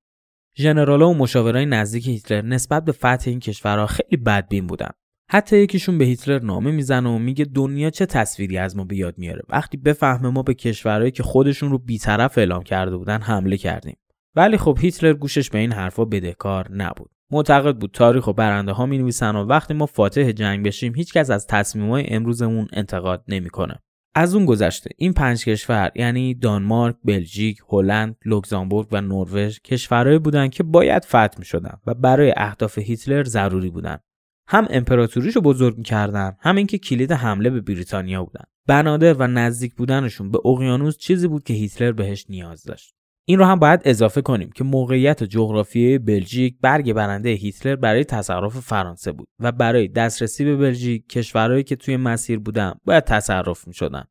ژنرالها 0.58 1.10
و 1.10 1.14
مشاورای 1.14 1.66
نزدیک 1.66 2.08
هیتلر 2.08 2.42
نسبت 2.42 2.84
به 2.84 2.92
فتح 2.92 3.22
این 3.26 3.40
کشورها 3.40 3.86
خیلی 3.86 4.16
بدبین 4.16 4.66
بودند. 4.66 4.94
حتی 5.30 5.58
یکیشون 5.58 5.98
به 5.98 6.04
هیتلر 6.04 6.38
نامه 6.38 6.70
می‌زنه 6.70 7.10
و 7.10 7.18
میگه 7.18 7.44
دنیا 7.44 7.90
چه 7.90 8.06
تصویری 8.06 8.58
از 8.58 8.76
ما 8.76 8.84
به 8.84 8.96
یاد 8.96 9.18
میاره 9.18 9.42
وقتی 9.48 9.76
بفهمه 9.76 10.30
ما 10.30 10.42
به 10.42 10.54
کشورهایی 10.54 11.10
که 11.10 11.22
خودشون 11.22 11.70
رو 11.70 11.78
بیطرف 11.78 12.38
اعلام 12.38 12.62
کرده 12.62 12.96
بودن 12.96 13.20
حمله 13.20 13.56
کردیم 13.56 13.96
ولی 14.36 14.56
خب 14.56 14.78
هیتلر 14.80 15.12
گوشش 15.12 15.50
به 15.50 15.58
این 15.58 15.72
حرفا 15.72 16.04
بدهکار 16.04 16.72
نبود 16.72 17.10
معتقد 17.32 17.76
بود 17.76 17.90
تاریخ 17.90 18.26
و 18.26 18.32
برنده 18.32 18.72
ها 18.72 18.86
می 18.86 18.98
نویسن 18.98 19.36
و 19.36 19.44
وقتی 19.44 19.74
ما 19.74 19.86
فاتح 19.86 20.32
جنگ 20.32 20.66
بشیم 20.66 20.94
هیچکس 20.94 21.30
از 21.30 21.46
تصمیمات 21.46 22.04
امروزمون 22.08 22.68
انتقاد 22.72 23.24
نمی‌کنه. 23.28 23.78
از 24.14 24.34
اون 24.34 24.44
گذشته 24.44 24.90
این 24.96 25.12
پنج 25.12 25.44
کشور 25.44 25.92
یعنی 25.94 26.34
دانمارک، 26.34 26.96
بلژیک، 27.04 27.58
هلند، 27.68 28.16
لوکزامبورگ 28.24 28.88
و 28.92 29.00
نروژ 29.00 29.58
کشورهایی 29.58 30.18
بودند 30.18 30.50
که 30.50 30.62
باید 30.62 31.04
فتح 31.04 31.38
می 31.38 31.44
شدن 31.44 31.78
و 31.86 31.94
برای 31.94 32.34
اهداف 32.36 32.78
هیتلر 32.78 33.24
ضروری 33.24 33.70
بودند. 33.70 34.00
هم 34.48 34.66
امپراتوریشو 34.70 35.40
بزرگ 35.40 35.78
می‌کردن 35.78 36.36
هم 36.40 36.56
اینکه 36.56 36.78
کلید 36.78 37.12
حمله 37.12 37.50
به 37.50 37.60
بریتانیا 37.60 38.24
بودن 38.24 38.44
بنادر 38.68 39.14
و 39.14 39.26
نزدیک 39.26 39.74
بودنشون 39.74 40.30
به 40.30 40.38
اقیانوس 40.44 40.96
چیزی 40.96 41.28
بود 41.28 41.44
که 41.44 41.54
هیتلر 41.54 41.92
بهش 41.92 42.26
نیاز 42.28 42.62
داشت 42.62 42.94
این 43.24 43.38
رو 43.38 43.44
هم 43.44 43.58
باید 43.58 43.80
اضافه 43.84 44.22
کنیم 44.22 44.50
که 44.50 44.64
موقعیت 44.64 45.24
جغرافیایی 45.24 45.98
بلژیک 45.98 46.56
برگ 46.60 46.92
برنده 46.92 47.28
هیتلر 47.28 47.76
برای 47.76 48.04
تصرف 48.04 48.58
فرانسه 48.58 49.12
بود 49.12 49.28
و 49.40 49.52
برای 49.52 49.88
دسترسی 49.88 50.44
به 50.44 50.56
بلژیک 50.56 51.08
کشورهایی 51.08 51.62
که 51.62 51.76
توی 51.76 51.96
مسیر 51.96 52.38
بودن 52.38 52.74
باید 52.84 53.04
تصرف 53.04 53.68
می 53.68 53.74
شدن. 53.74 54.04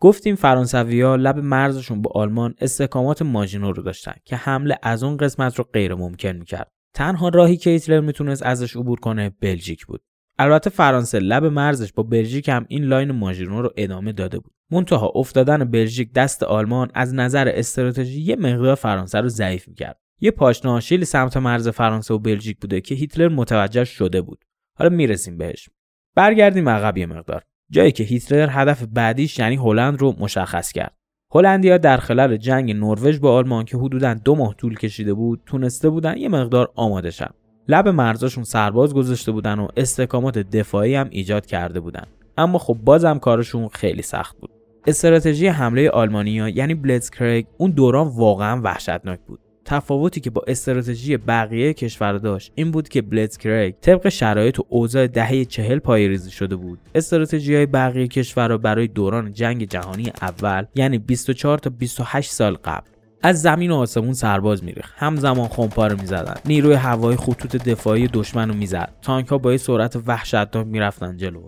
گفتیم 0.00 0.34
فرانسویا 0.34 1.16
لب 1.16 1.38
مرزشون 1.38 2.02
به 2.02 2.10
آلمان 2.14 2.54
استحکامات 2.60 3.22
ماژینو 3.22 3.72
رو 3.72 3.82
داشتن 3.82 4.14
که 4.24 4.36
حمله 4.36 4.78
از 4.82 5.02
اون 5.02 5.16
قسمت 5.16 5.58
رو 5.58 5.64
غیر 5.64 5.94
ممکن 5.94 6.32
می‌کرد. 6.32 6.70
تنها 6.94 7.28
راهی 7.28 7.56
که 7.56 7.70
هیتلر 7.70 8.00
می‌تونست 8.00 8.42
ازش 8.42 8.76
عبور 8.76 9.00
کنه 9.00 9.30
بلژیک 9.40 9.86
بود 9.86 10.02
البته 10.38 10.70
فرانسه 10.70 11.18
لب 11.18 11.44
مرزش 11.44 11.92
با 11.92 12.02
بلژیک 12.02 12.48
هم 12.48 12.66
این 12.68 12.84
line 12.84 13.12
ماژینو 13.12 13.62
رو 13.62 13.72
ادامه 13.76 14.12
داده 14.12 14.38
بود. 14.38 14.52
منتها 14.70 15.12
افتادن 15.14 15.64
بلژیک 15.64 16.12
دست 16.12 16.42
آلمان 16.42 16.90
از 16.94 17.14
نظر 17.14 17.48
استراتژی 17.54 18.20
یه 18.20 18.36
مقدار 18.36 18.74
فرانسه 18.74 19.20
رو 19.20 19.28
ضعیف 19.28 19.68
می‌کرد. 19.68 19.98
یه 20.20 20.30
پاشنه 20.30 20.80
سمت 20.80 21.36
مرز 21.36 21.68
فرانسه 21.68 22.14
و 22.14 22.18
بلژیک 22.18 22.60
بوده 22.60 22.80
که 22.80 22.94
هیتلر 22.94 23.28
متوجه 23.28 23.84
شده 23.84 24.22
بود. 24.22 24.44
حالا 24.78 24.90
می‌رسیم 24.90 25.38
بهش. 25.38 25.68
برگردیم 26.16 26.68
عقب 26.68 26.98
یه 26.98 27.06
مقدار. 27.06 27.42
جایی 27.70 27.92
که 27.92 28.04
هیتلر 28.04 28.48
هدف 28.50 28.82
بعدیش 28.82 29.38
یعنی 29.38 29.56
هلند 29.56 30.00
رو 30.00 30.14
مشخص 30.18 30.72
کرد. 30.72 30.96
هلندیا 31.34 31.78
در 31.78 31.96
خلال 31.96 32.36
جنگ 32.36 32.72
نروژ 32.72 33.18
با 33.18 33.36
آلمان 33.36 33.64
که 33.64 33.76
حدودا 33.76 34.14
دو 34.14 34.34
ماه 34.34 34.54
طول 34.54 34.76
کشیده 34.76 35.14
بود 35.14 35.42
تونسته 35.46 35.88
بودن 35.88 36.16
یه 36.16 36.28
مقدار 36.28 36.72
آماده 36.74 37.10
شن. 37.10 37.30
لب 37.68 37.88
مرزاشون 37.88 38.44
سرباز 38.44 38.94
گذاشته 38.94 39.32
بودن 39.32 39.58
و 39.58 39.68
استحکامات 39.76 40.38
دفاعی 40.38 40.94
هم 40.94 41.08
ایجاد 41.10 41.46
کرده 41.46 41.80
بودن. 41.80 42.06
اما 42.38 42.58
خب 42.58 42.78
بازم 42.84 43.18
کارشون 43.18 43.68
خیلی 43.68 44.02
سخت 44.02 44.36
بود. 44.40 44.50
استراتژی 44.86 45.46
حمله 45.46 45.90
آلمانیا 45.90 46.48
یعنی 46.48 46.74
بلیتزکریگ 46.74 47.46
اون 47.58 47.70
دوران 47.70 48.08
واقعا 48.08 48.60
وحشتناک 48.60 49.20
بود. 49.26 49.40
تفاوتی 49.64 50.20
که 50.20 50.30
با 50.30 50.42
استراتژی 50.46 51.16
بقیه 51.16 51.72
کشور 51.72 52.12
داشت 52.12 52.52
این 52.54 52.70
بود 52.70 52.88
که 52.88 53.02
بلیتزکریگ 53.02 53.74
طبق 53.80 54.08
شرایط 54.08 54.60
و 54.60 54.64
اوضاع 54.68 55.06
دهه 55.06 55.44
چهل 55.44 55.78
پایریزی 55.78 56.30
شده 56.30 56.56
بود. 56.56 56.78
استراتژی 56.94 57.54
های 57.54 57.66
بقیه 57.66 58.06
کشورها 58.06 58.58
برای 58.58 58.86
دوران 58.86 59.32
جنگ 59.32 59.64
جهانی 59.64 60.12
اول 60.22 60.64
یعنی 60.74 60.98
24 60.98 61.58
تا 61.58 61.70
28 61.70 62.30
سال 62.30 62.54
قبل 62.54 62.93
از 63.26 63.42
زمین 63.42 63.70
و 63.70 63.74
آسمون 63.74 64.12
سرباز 64.12 64.64
میریخت. 64.64 64.94
همزمان 64.96 65.48
خمپاره 65.48 65.94
می‌زدن. 66.00 66.34
نیروی 66.44 66.74
هوایی 66.74 67.16
خطوط 67.16 67.56
دفاعی 67.56 68.08
دشمن 68.08 68.48
رو 68.48 68.54
می‌زد. 68.54 68.92
تانک 69.02 69.26
ها 69.26 69.38
با 69.38 69.52
یه 69.52 69.58
سرعت 69.58 69.96
وحشتناک 70.06 70.66
می‌رفتن 70.66 71.16
جلو. 71.16 71.42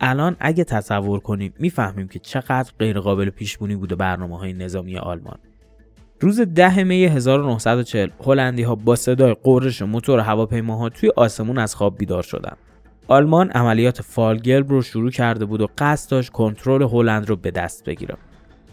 الان 0.00 0.36
اگه 0.40 0.64
تصور 0.64 1.20
کنیم 1.20 1.54
می‌فهمیم 1.58 2.08
که 2.08 2.18
چقدر 2.18 2.72
غیرقابل 2.78 3.30
پیشبونی 3.30 3.76
بوده 3.76 3.94
برنامه 3.94 4.38
های 4.38 4.52
نظامی 4.52 4.96
آلمان. 4.96 5.38
روز 6.20 6.40
10 6.40 6.84
می 6.84 7.04
1940 7.04 8.10
هلندی 8.24 8.62
ها 8.62 8.74
با 8.74 8.96
صدای 8.96 9.36
قررش 9.42 9.82
موتور 9.82 10.20
هواپیماها 10.20 10.88
توی 10.88 11.10
آسمون 11.16 11.58
از 11.58 11.74
خواب 11.74 11.98
بیدار 11.98 12.22
شدند. 12.22 12.56
آلمان 13.08 13.50
عملیات 13.50 14.02
فالگلب 14.02 14.70
رو 14.70 14.82
شروع 14.82 15.10
کرده 15.10 15.44
بود 15.44 15.60
و 15.60 15.68
قصد 15.78 16.10
داشت 16.10 16.30
کنترل 16.30 16.82
هلند 16.82 17.28
رو 17.28 17.36
به 17.36 17.50
دست 17.50 17.84
بگیره. 17.84 18.16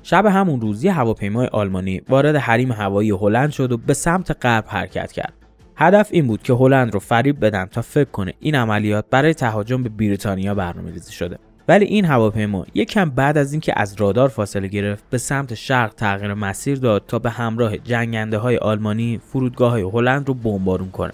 شب 0.08 0.26
همون 0.26 0.62
روز 0.62 0.84
یه 0.84 0.94
هواپیمای 0.94 1.48
آلمانی 1.48 2.02
وارد 2.10 2.36
حریم 2.36 2.72
هوایی 2.72 3.10
هلند 3.10 3.52
شد 3.52 3.72
و 3.72 3.78
به 3.78 3.94
سمت 3.94 4.46
غرب 4.46 4.66
حرکت 4.68 5.12
کرد. 5.12 5.34
هدف 5.76 6.10
این 6.12 6.28
بود 6.28 6.44
که 6.44 6.54
هلند 6.54 6.94
رو 6.94 7.00
فریب 7.00 7.46
بدن 7.46 7.66
تا 7.66 7.82
فکر 7.82 8.10
کنه 8.10 8.34
این 8.40 8.56
عملیات 8.56 9.06
برای 9.10 9.34
تهاجم 9.34 9.84
به 9.84 9.90
بریتانیا 9.90 10.56
برنامه‌ریزی 10.56 11.14
شده. 11.14 11.38
ولی 11.68 11.86
این 11.86 12.06
هواپیما 12.06 12.66
یک 12.74 12.90
کم 12.90 13.10
بعد 13.10 13.38
از 13.38 13.54
اینکه 13.54 13.74
از 13.76 13.96
رادار 13.98 14.30
فاصله 14.30 14.68
گرفت 14.68 15.04
به 15.10 15.18
سمت 15.18 15.54
شرق 15.54 15.94
تغییر 15.94 16.34
مسیر 16.34 16.78
داد 16.78 17.04
تا 17.08 17.20
به 17.20 17.30
همراه 17.30 17.78
جنگنده 17.78 18.38
های 18.38 18.58
آلمانی 18.58 19.22
فرودگاه 19.32 19.72
های 19.72 19.82
هلند 19.82 20.28
رو 20.28 20.34
بمبارون 20.34 20.90
کنه 20.90 21.14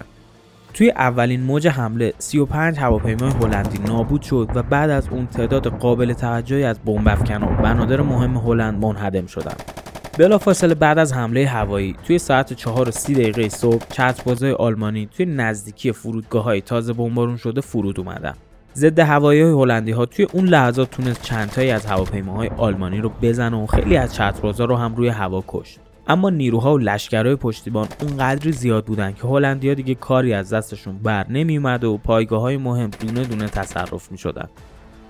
توی 0.74 0.90
اولین 0.90 1.42
موج 1.42 1.68
حمله 1.68 2.12
35 2.18 2.78
هواپیمای 2.78 3.30
هلندی 3.30 3.78
نابود 3.78 4.22
شد 4.22 4.48
و 4.54 4.62
بعد 4.62 4.90
از 4.90 5.08
اون 5.08 5.26
تعداد 5.26 5.66
قابل 5.66 6.12
توجهی 6.12 6.64
از 6.64 6.78
بمب 6.78 7.08
افکن 7.08 7.42
و 7.42 7.62
بنادر 7.62 8.00
مهم 8.00 8.36
هلند 8.36 8.84
منهدم 8.84 9.26
شدند. 9.26 9.62
بلافاصله 10.18 10.74
بعد 10.74 10.98
از 10.98 11.12
حمله 11.12 11.46
هوایی 11.46 11.96
توی 12.06 12.18
ساعت 12.18 12.52
4 12.52 12.88
و 12.88 12.90
30 12.90 13.14
دقیقه 13.14 13.48
صبح 13.48 13.84
چتربازهای 13.90 14.52
آلمانی 14.52 15.08
توی 15.16 15.26
نزدیکی 15.26 15.92
فرودگاه 15.92 16.44
های 16.44 16.60
تازه 16.60 16.92
بمبارون 16.92 17.36
شده 17.36 17.60
فرود 17.60 18.00
اومدن. 18.00 18.34
ضد 18.76 18.98
هوایی 18.98 19.40
هلندی 19.40 19.92
ها 19.92 20.06
توی 20.06 20.26
اون 20.32 20.44
لحظات 20.44 20.90
تونست 20.90 21.22
چندتایی 21.22 21.70
از 21.70 21.86
هواپیماهای 21.86 22.48
آلمانی 22.48 23.00
رو 23.00 23.12
بزنه 23.22 23.56
و 23.56 23.66
خیلی 23.66 23.96
از 23.96 24.14
چتربازا 24.14 24.64
رو 24.64 24.76
هم 24.76 24.94
روی 24.94 25.08
هوا 25.08 25.44
کشت 25.48 25.80
اما 26.06 26.30
نیروها 26.30 26.74
و 26.74 26.78
لشکرهای 26.78 27.36
پشتیبان 27.36 27.88
اونقدری 28.00 28.52
زیاد 28.52 28.84
بودن 28.84 29.12
که 29.12 29.22
هلندیا 29.22 29.74
دیگه 29.74 29.94
کاری 29.94 30.34
از 30.34 30.52
دستشون 30.52 30.98
بر 30.98 31.28
نمیومد 31.28 31.84
و 31.84 31.98
پایگاه 31.98 32.40
های 32.40 32.56
مهم 32.56 32.90
دونه 33.00 33.24
دونه 33.24 33.48
تصرف 33.48 34.12
می 34.12 34.18
شدن. 34.18 34.48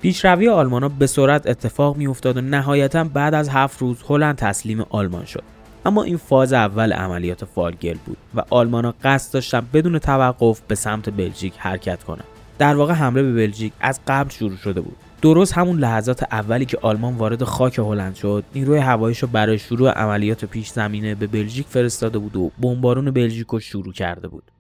پیشروی 0.03 0.49
آلمان 0.49 0.83
ها 0.83 0.89
به 0.89 1.07
سرعت 1.07 1.47
اتفاق 1.47 1.97
می 1.97 2.07
افتاد 2.07 2.37
و 2.37 2.41
نهایتا 2.41 3.05
بعد 3.05 3.35
از 3.35 3.49
هفت 3.49 3.83
روز 3.83 3.97
هلند 4.09 4.37
تسلیم 4.37 4.87
آلمان 4.91 5.25
شد. 5.25 5.43
اما 5.87 6.03
این 6.03 6.17
فاز 6.17 6.53
اول 6.53 6.93
عملیات 6.93 7.45
فالگل 7.45 7.97
بود 8.07 8.17
و 8.35 8.43
آلمان 8.51 8.85
ها 8.85 8.95
قصد 9.05 9.35
داشتن 9.35 9.67
بدون 9.73 9.99
توقف 9.99 10.61
به 10.69 10.75
سمت 10.75 11.11
بلژیک 11.11 11.55
حرکت 11.59 12.05
کنند. 12.05 12.25
در 12.59 12.75
واقع 12.75 12.95
حمله 12.95 13.23
به 13.23 13.33
بلژیک 13.33 13.73
از 13.81 14.01
قبل 14.07 14.31
شروع 14.31 14.57
شده 14.57 14.81
بود 14.81 14.97
درست 15.23 15.53
همون 15.53 15.79
لحظات 15.79 16.23
اولی 16.23 16.65
که 16.65 16.79
آلمان 16.83 17.15
وارد 17.15 17.45
خاک 17.45 17.79
هلند 17.79 18.15
شد 18.15 18.45
نیروی 18.55 18.79
هواییش 18.79 19.19
رو 19.19 19.29
برای 19.29 19.59
شروع 19.59 19.91
عملیات 19.91 20.45
پیش 20.45 20.69
زمینه 20.69 21.15
به 21.15 21.27
بلژیک 21.27 21.67
فرستاده 21.67 22.19
بود 22.19 22.37
و 22.37 22.51
بمبارون 22.61 23.11
بلژیک 23.11 23.47
رو 23.47 23.61
شروع 23.61 23.93
کرده 23.93 24.29
بود 24.29 24.51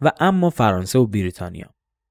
و 0.00 0.12
اما 0.20 0.50
فرانسه 0.50 0.98
و 0.98 1.06
بریتانیا 1.06 1.66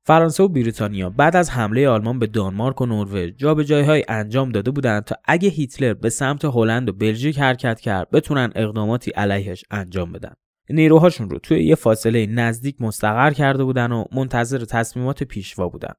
فرانسه 0.07 0.43
و 0.43 0.47
بریتانیا 0.47 1.09
بعد 1.09 1.35
از 1.35 1.49
حمله 1.49 1.89
آلمان 1.89 2.19
به 2.19 2.27
دانمارک 2.27 2.81
و 2.81 2.85
نروژ 2.85 3.31
جابجایی‌های 3.37 4.03
انجام 4.07 4.51
داده 4.51 4.71
بودند 4.71 5.03
تا 5.03 5.15
اگه 5.25 5.49
هیتلر 5.49 5.93
به 5.93 6.09
سمت 6.09 6.45
هلند 6.45 6.89
و 6.89 6.93
بلژیک 6.93 7.39
حرکت 7.39 7.79
کرد 7.79 8.09
بتونن 8.09 8.51
اقداماتی 8.55 9.11
علیهش 9.11 9.63
انجام 9.71 10.11
بدن. 10.11 10.33
نیروهاشون 10.69 11.29
رو 11.29 11.39
توی 11.39 11.63
یه 11.63 11.75
فاصله 11.75 12.25
نزدیک 12.25 12.81
مستقر 12.81 13.31
کرده 13.31 13.63
بودن 13.63 13.91
و 13.91 14.03
منتظر 14.11 14.65
تصمیمات 14.65 15.23
پیشوا 15.23 15.69
بودن. 15.69 15.93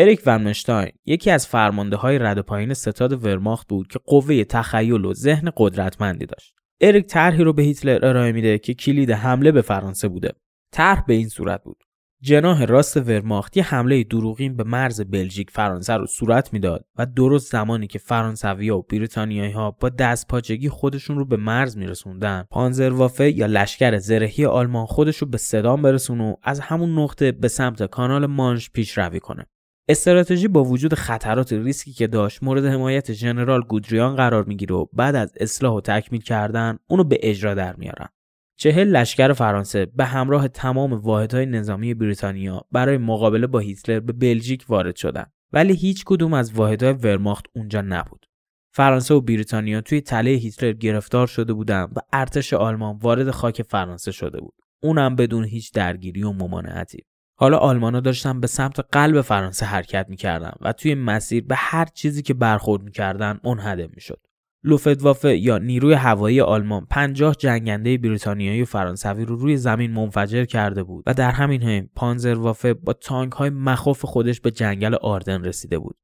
اریک 0.00 0.22
ونمشتاین 0.26 0.92
یکی 1.06 1.30
از 1.30 1.46
فرمانده 1.46 1.96
های 1.96 2.18
رد 2.18 2.40
پایین 2.40 2.74
ستاد 2.74 3.24
ورماخت 3.24 3.68
بود 3.68 3.88
که 3.88 3.98
قوه 4.06 4.44
تخیل 4.44 5.04
و 5.04 5.14
ذهن 5.14 5.50
قدرتمندی 5.56 6.26
داشت. 6.26 6.54
اریک 6.80 7.06
طرحی 7.06 7.44
رو 7.44 7.52
به 7.52 7.62
هیتلر 7.62 8.06
ارائه 8.06 8.32
میده 8.32 8.58
که 8.58 8.74
کلید 8.74 9.10
حمله 9.10 9.52
به 9.52 9.62
فرانسه 9.62 10.08
بوده. 10.08 10.32
طرح 10.72 11.04
به 11.06 11.14
این 11.14 11.28
صورت 11.28 11.62
بود. 11.62 11.84
جناح 12.22 12.64
راست 12.64 12.96
ورماخت 12.96 13.56
یه 13.56 13.62
حمله 13.62 14.04
دروغین 14.04 14.56
به 14.56 14.64
مرز 14.64 15.00
بلژیک 15.00 15.50
فرانسه 15.50 15.94
رو 15.94 16.06
صورت 16.06 16.52
می‌داد 16.52 16.84
و 16.96 17.06
درست 17.06 17.52
زمانی 17.52 17.86
که 17.86 17.98
فرانسوی 17.98 18.70
و 18.70 18.82
بریتانیایی 18.82 19.52
ها 19.52 19.70
با 19.70 19.88
دست 19.88 20.28
پاچگی 20.28 20.68
خودشون 20.68 21.16
رو 21.18 21.24
به 21.24 21.36
مرز 21.36 21.76
میرسوندن 21.76 22.44
پانزروافه 22.50 23.30
یا 23.30 23.46
لشکر 23.46 23.98
زرهی 23.98 24.44
آلمان 24.44 24.86
خودش 24.86 25.16
رو 25.16 25.26
به 25.26 25.38
صدام 25.38 25.82
برسون 25.82 26.20
و 26.20 26.34
از 26.42 26.60
همون 26.60 26.98
نقطه 26.98 27.32
به 27.32 27.48
سمت 27.48 27.82
کانال 27.82 28.26
مانش 28.26 28.70
پیشروی 28.70 29.20
کنه 29.20 29.46
استراتژی 29.90 30.48
با 30.48 30.64
وجود 30.64 30.94
خطرات 30.94 31.52
ریسکی 31.52 31.92
که 31.92 32.06
داشت 32.06 32.42
مورد 32.42 32.64
حمایت 32.64 33.12
ژنرال 33.12 33.60
گودریان 33.60 34.16
قرار 34.16 34.44
می‌گیره 34.44 34.74
و 34.74 34.86
بعد 34.92 35.16
از 35.16 35.32
اصلاح 35.40 35.74
و 35.74 35.80
تکمیل 35.80 36.20
کردن 36.20 36.78
اونو 36.86 37.04
به 37.04 37.18
اجرا 37.22 37.54
در 37.54 37.76
میارن. 37.76 38.08
چهل 38.56 38.88
لشکر 38.88 39.32
فرانسه 39.32 39.86
به 39.86 40.04
همراه 40.04 40.48
تمام 40.48 40.92
واحدهای 40.92 41.46
نظامی 41.46 41.94
بریتانیا 41.94 42.62
برای 42.72 42.98
مقابله 42.98 43.46
با 43.46 43.58
هیتلر 43.58 44.00
به 44.00 44.12
بلژیک 44.12 44.64
وارد 44.68 44.96
شدند 44.96 45.32
ولی 45.52 45.74
هیچ 45.74 46.04
کدوم 46.06 46.34
از 46.34 46.52
واحدهای 46.52 46.92
ورماخت 46.92 47.46
اونجا 47.56 47.80
نبود. 47.80 48.26
فرانسه 48.72 49.14
و 49.14 49.20
بریتانیا 49.20 49.80
توی 49.80 50.00
تله 50.00 50.30
هیتلر 50.30 50.72
گرفتار 50.72 51.26
شده 51.26 51.52
بودند 51.52 51.92
و 51.96 52.00
ارتش 52.12 52.52
آلمان 52.52 52.98
وارد 53.02 53.30
خاک 53.30 53.62
فرانسه 53.62 54.12
شده 54.12 54.40
بود. 54.40 54.54
اونم 54.82 55.16
بدون 55.16 55.44
هیچ 55.44 55.72
درگیری 55.72 56.22
و 56.22 56.32
ممانعتی. 56.32 57.04
حالا 57.40 57.58
آلمانا 57.58 58.00
داشتن 58.00 58.40
به 58.40 58.46
سمت 58.46 58.80
قلب 58.92 59.20
فرانسه 59.20 59.66
حرکت 59.66 60.06
می‌کردن 60.08 60.52
و 60.60 60.72
توی 60.72 60.94
مسیر 60.94 61.44
به 61.44 61.54
هر 61.54 61.84
چیزی 61.84 62.22
که 62.22 62.34
برخورد 62.34 62.82
می‌کردن 62.82 63.40
منهدم 63.44 63.88
می‌شد 63.94 64.20
لوفتوافه 64.64 65.36
یا 65.36 65.58
نیروی 65.58 65.94
هوایی 65.94 66.40
آلمان 66.40 66.86
50 66.90 67.34
جنگنده 67.34 67.98
بریتانیایی 67.98 68.62
و 68.62 68.64
فرانسوی 68.64 69.24
رو 69.24 69.36
روی 69.36 69.56
زمین 69.56 69.90
منفجر 69.90 70.44
کرده 70.44 70.82
بود 70.82 71.04
و 71.06 71.14
در 71.14 71.30
همین 71.30 71.62
حین 71.62 71.88
پانزروافه 71.94 72.74
با 72.74 72.92
تانک 72.92 73.32
های 73.32 73.50
مخوف 73.50 74.04
خودش 74.04 74.40
به 74.40 74.50
جنگل 74.50 74.94
آردن 74.94 75.44
رسیده 75.44 75.78
بود. 75.78 75.96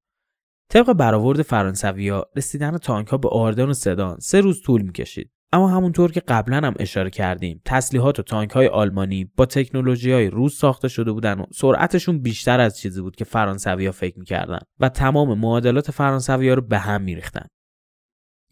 طبق 0.71 0.93
برآورد 0.93 1.43
فرانسویا 1.43 2.25
رسیدن 2.37 2.79
تانک 2.79 3.09
ها 3.09 3.17
به 3.17 3.29
آردن 3.29 3.65
و 3.65 3.73
سدان 3.73 4.17
سه 4.19 4.41
روز 4.41 4.63
طول 4.63 4.83
می‌کشید. 4.83 5.31
اما 5.55 5.69
همونطور 5.69 6.13
که 6.13 6.21
قبلا 6.21 6.57
هم 6.57 6.75
اشاره 6.79 7.11
کردیم 7.11 7.61
تسلیحات 7.65 8.19
و 8.19 8.23
تانک 8.23 8.51
های 8.51 8.67
آلمانی 8.67 9.31
با 9.37 9.47
تکنولوژی 9.47 10.13
های 10.13 10.31
روز 10.31 10.57
ساخته 10.57 10.89
شده 10.89 11.13
بودن 11.13 11.41
و 11.41 11.45
سرعتشون 11.53 12.19
بیشتر 12.19 12.61
از 12.61 12.79
چیزی 12.79 13.03
بود 13.03 13.17
که 13.17 13.25
فرانسویا 13.25 13.93
فکر 13.93 14.19
می‌کردن 14.19 14.59
و 14.81 14.89
تمام 14.89 15.39
معادلات 15.39 15.91
فرانسویا 15.91 16.55
رو 16.55 16.63
به 16.63 16.79
هم 16.79 17.03
میریختن 17.03 17.47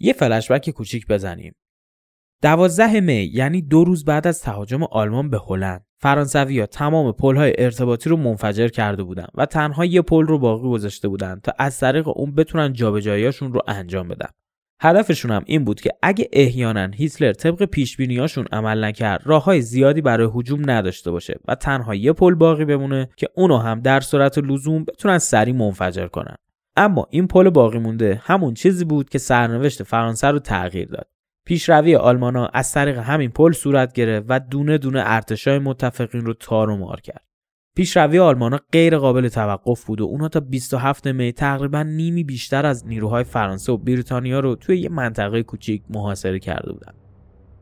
یه 0.01 0.13
فلشبک 0.13 0.71
کوچیک 0.71 1.07
بزنیم. 1.07 1.55
دوازده 2.43 3.01
می 3.01 3.31
یعنی 3.33 3.63
دو 3.63 3.85
روز 3.85 4.05
بعد 4.05 4.27
از 4.27 4.43
تهاجم 4.43 4.83
آلمان 4.83 5.31
به 5.31 5.41
هلند 5.49 5.85
فرانسویا 6.01 6.67
تمام 6.67 7.13
پل‌های 7.13 7.55
ارتباطی 7.59 8.11
رو 8.11 8.17
منفجر 8.17 8.69
کرده 8.69 9.03
بودن 9.03 9.27
و 9.35 9.47
تنها 9.47 9.85
یه 9.85 10.03
پل 10.03 10.27
رو 10.27 10.39
باقی 10.39 10.69
گذاشته 10.69 11.09
بودن 11.09 11.41
تا 11.43 11.53
از 11.59 11.81
طریق 11.81 12.09
اون 12.09 12.35
بتونن 12.35 12.73
جابجاییاشون 12.73 13.53
رو 13.53 13.61
انجام 13.67 14.09
بدن. 14.09 14.29
هدفشون 14.85 15.31
هم 15.31 15.43
این 15.47 15.65
بود 15.65 15.81
که 15.81 15.91
اگه 16.03 16.29
احیانا 16.33 16.91
هیتلر 16.95 17.33
طبق 17.33 17.65
پیش 17.65 17.97
عمل 18.53 18.85
نکرد 18.85 19.23
راههای 19.25 19.61
زیادی 19.61 20.01
برای 20.01 20.29
هجوم 20.35 20.71
نداشته 20.71 21.11
باشه 21.11 21.41
و 21.49 21.55
تنها 21.55 21.95
یه 21.95 22.13
پل 22.13 22.35
باقی 22.35 22.65
بمونه 22.65 23.09
که 23.17 23.29
اونو 23.35 23.59
هم 23.59 23.81
در 23.81 24.01
صورت 24.01 24.39
لزوم 24.39 24.85
بتونن 24.85 25.19
سریع 25.19 25.55
منفجر 25.55 26.07
کنن. 26.07 26.37
اما 26.77 27.07
این 27.11 27.27
پل 27.27 27.51
باقی 27.51 27.79
مونده 27.79 28.23
همون 28.25 28.55
چیزی 28.55 28.85
بود 28.85 29.09
که 29.09 29.19
سرنوشت 29.19 29.83
فرانسه 29.83 30.29
رو 30.29 30.39
تغییر 30.39 30.89
داد. 30.89 31.07
پیشروی 31.45 31.97
آلمانا 31.97 32.47
از 32.47 32.73
طریق 32.73 32.99
همین 32.99 33.31
پل 33.31 33.53
صورت 33.53 33.93
گرفت 33.93 34.27
و 34.29 34.41
دونه 34.41 34.79
دونه 34.79 35.03
ارتشای 35.05 35.59
متفقین 35.59 36.21
رو 36.21 36.35
تار 36.35 36.71
و 36.71 36.77
مار 36.77 37.01
کرد. 37.01 37.32
پیشروی 37.75 38.19
آلمانا 38.19 38.61
غیر 38.73 38.99
قابل 38.99 39.29
توقف 39.29 39.85
بود 39.85 40.01
و 40.01 40.05
اونها 40.05 40.29
تا 40.29 40.41
27 40.41 41.07
می 41.07 41.33
تقریبا 41.33 41.83
نیمی 41.83 42.25
بیشتر 42.25 42.67
از 42.67 42.87
نیروهای 42.87 43.25
فرانسه 43.25 43.73
و 43.73 43.77
بریتانیا 43.77 44.41
رو 44.41 44.55
توی 44.55 44.81
یه 44.81 44.89
منطقه 44.89 45.43
کوچیک 45.43 45.83
محاصره 45.91 46.39
کرده 46.39 46.73
بودند. 46.73 46.95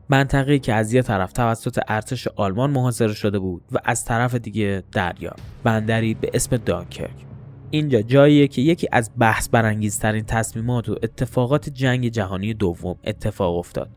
منطقه‌ای 0.09 0.59
که 0.59 0.73
از 0.73 0.93
یه 0.93 1.01
طرف 1.01 1.33
توسط 1.33 1.79
ارتش 1.87 2.27
آلمان 2.27 2.71
محاصره 2.71 3.13
شده 3.13 3.39
بود 3.39 3.63
و 3.71 3.77
از 3.85 4.05
طرف 4.05 4.35
دیگه 4.35 4.83
دریا 4.91 5.35
بندری 5.63 6.13
به 6.13 6.31
اسم 6.33 6.57
دانکرک 6.57 7.25
اینجا 7.69 8.01
جاییه 8.01 8.47
که 8.47 8.61
یکی 8.61 8.87
از 8.91 9.11
بحث 9.19 9.49
برانگیزترین 9.49 10.25
تصمیمات 10.25 10.89
و 10.89 10.95
اتفاقات 11.03 11.69
جنگ 11.69 12.07
جهانی 12.07 12.53
دوم 12.53 12.95
اتفاق 13.03 13.57
افتاد. 13.57 13.89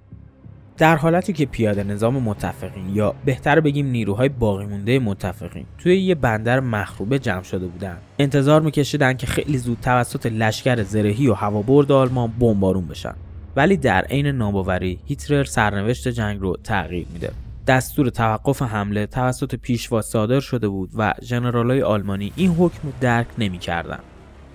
در 0.79 0.97
حالتی 0.97 1.33
که 1.33 1.47
پیاده 1.47 1.85
نظام 1.85 2.23
متفقین 2.23 2.89
یا 2.95 3.15
بهتر 3.25 3.61
بگیم 3.61 3.87
نیروهای 3.87 4.29
باقی 4.29 4.67
مونده 4.67 4.99
متفقین 4.99 5.67
توی 5.79 6.01
یه 6.01 6.15
بندر 6.15 6.61
مخروبه 6.61 7.19
جمع 7.19 7.43
شده 7.43 7.67
بودن 7.67 7.97
انتظار 8.19 8.61
میکشیدن 8.61 9.15
که 9.15 9.27
خیلی 9.27 9.59
زود 9.59 9.79
توسط 9.83 10.27
لشکر 10.27 10.83
زرهی 10.83 11.29
و 11.29 11.35
هوابرد 11.35 11.93
آلمان 11.93 12.33
بمبارون 12.41 12.87
بشن 12.87 13.15
ولی 13.57 13.77
در 13.77 14.03
عین 14.03 14.27
ناباوری 14.27 14.99
هیتلر 15.07 15.45
سرنوشت 15.45 16.09
جنگ 16.09 16.41
رو 16.41 16.57
تغییر 16.65 17.07
میده 17.13 17.31
دستور 17.67 18.11
توقف 18.11 18.63
حمله 18.63 19.07
توسط 19.07 19.55
پیشوا 19.55 20.03
صادر 20.03 20.41
شده 20.41 20.69
بود 20.69 20.91
و 20.97 21.15
ژنرالای 21.23 21.83
آلمانی 21.83 22.33
این 22.37 22.51
حکم 22.51 22.79
رو 22.83 22.93
درک 23.01 23.27
نمی‌کردند. 23.39 24.03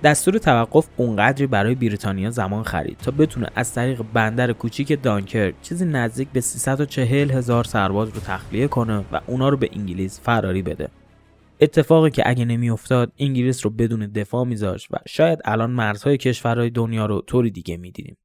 دستور 0.03 0.37
توقف 0.37 0.87
اونقدری 0.97 1.47
برای 1.47 1.75
بریتانیا 1.75 2.29
زمان 2.29 2.63
خرید 2.63 2.97
تا 2.97 3.11
بتونه 3.11 3.47
از 3.55 3.73
طریق 3.73 4.01
بندر 4.13 4.53
کوچیک 4.53 5.01
دانکرک 5.03 5.55
چیزی 5.61 5.85
نزدیک 5.85 6.27
به 6.29 6.41
340 6.41 7.31
هزار 7.31 7.63
سرباز 7.63 8.09
رو 8.09 8.21
تخلیه 8.21 8.67
کنه 8.67 9.05
و 9.11 9.19
اونا 9.27 9.49
رو 9.49 9.57
به 9.57 9.69
انگلیس 9.73 10.19
فراری 10.21 10.61
بده. 10.61 10.89
اتفاقی 11.61 12.09
که 12.09 12.23
اگه 12.25 12.45
نمیافتاد 12.45 13.11
انگلیس 13.19 13.65
رو 13.65 13.71
بدون 13.71 13.99
دفاع 14.07 14.45
میذاشت 14.45 14.87
و 14.91 14.95
شاید 15.07 15.39
الان 15.45 15.71
مرزهای 15.71 16.17
کشورهای 16.17 16.69
دنیا 16.69 17.05
رو 17.05 17.21
طوری 17.21 17.51
دیگه 17.51 17.77
می‌دیدیم. 17.77 18.17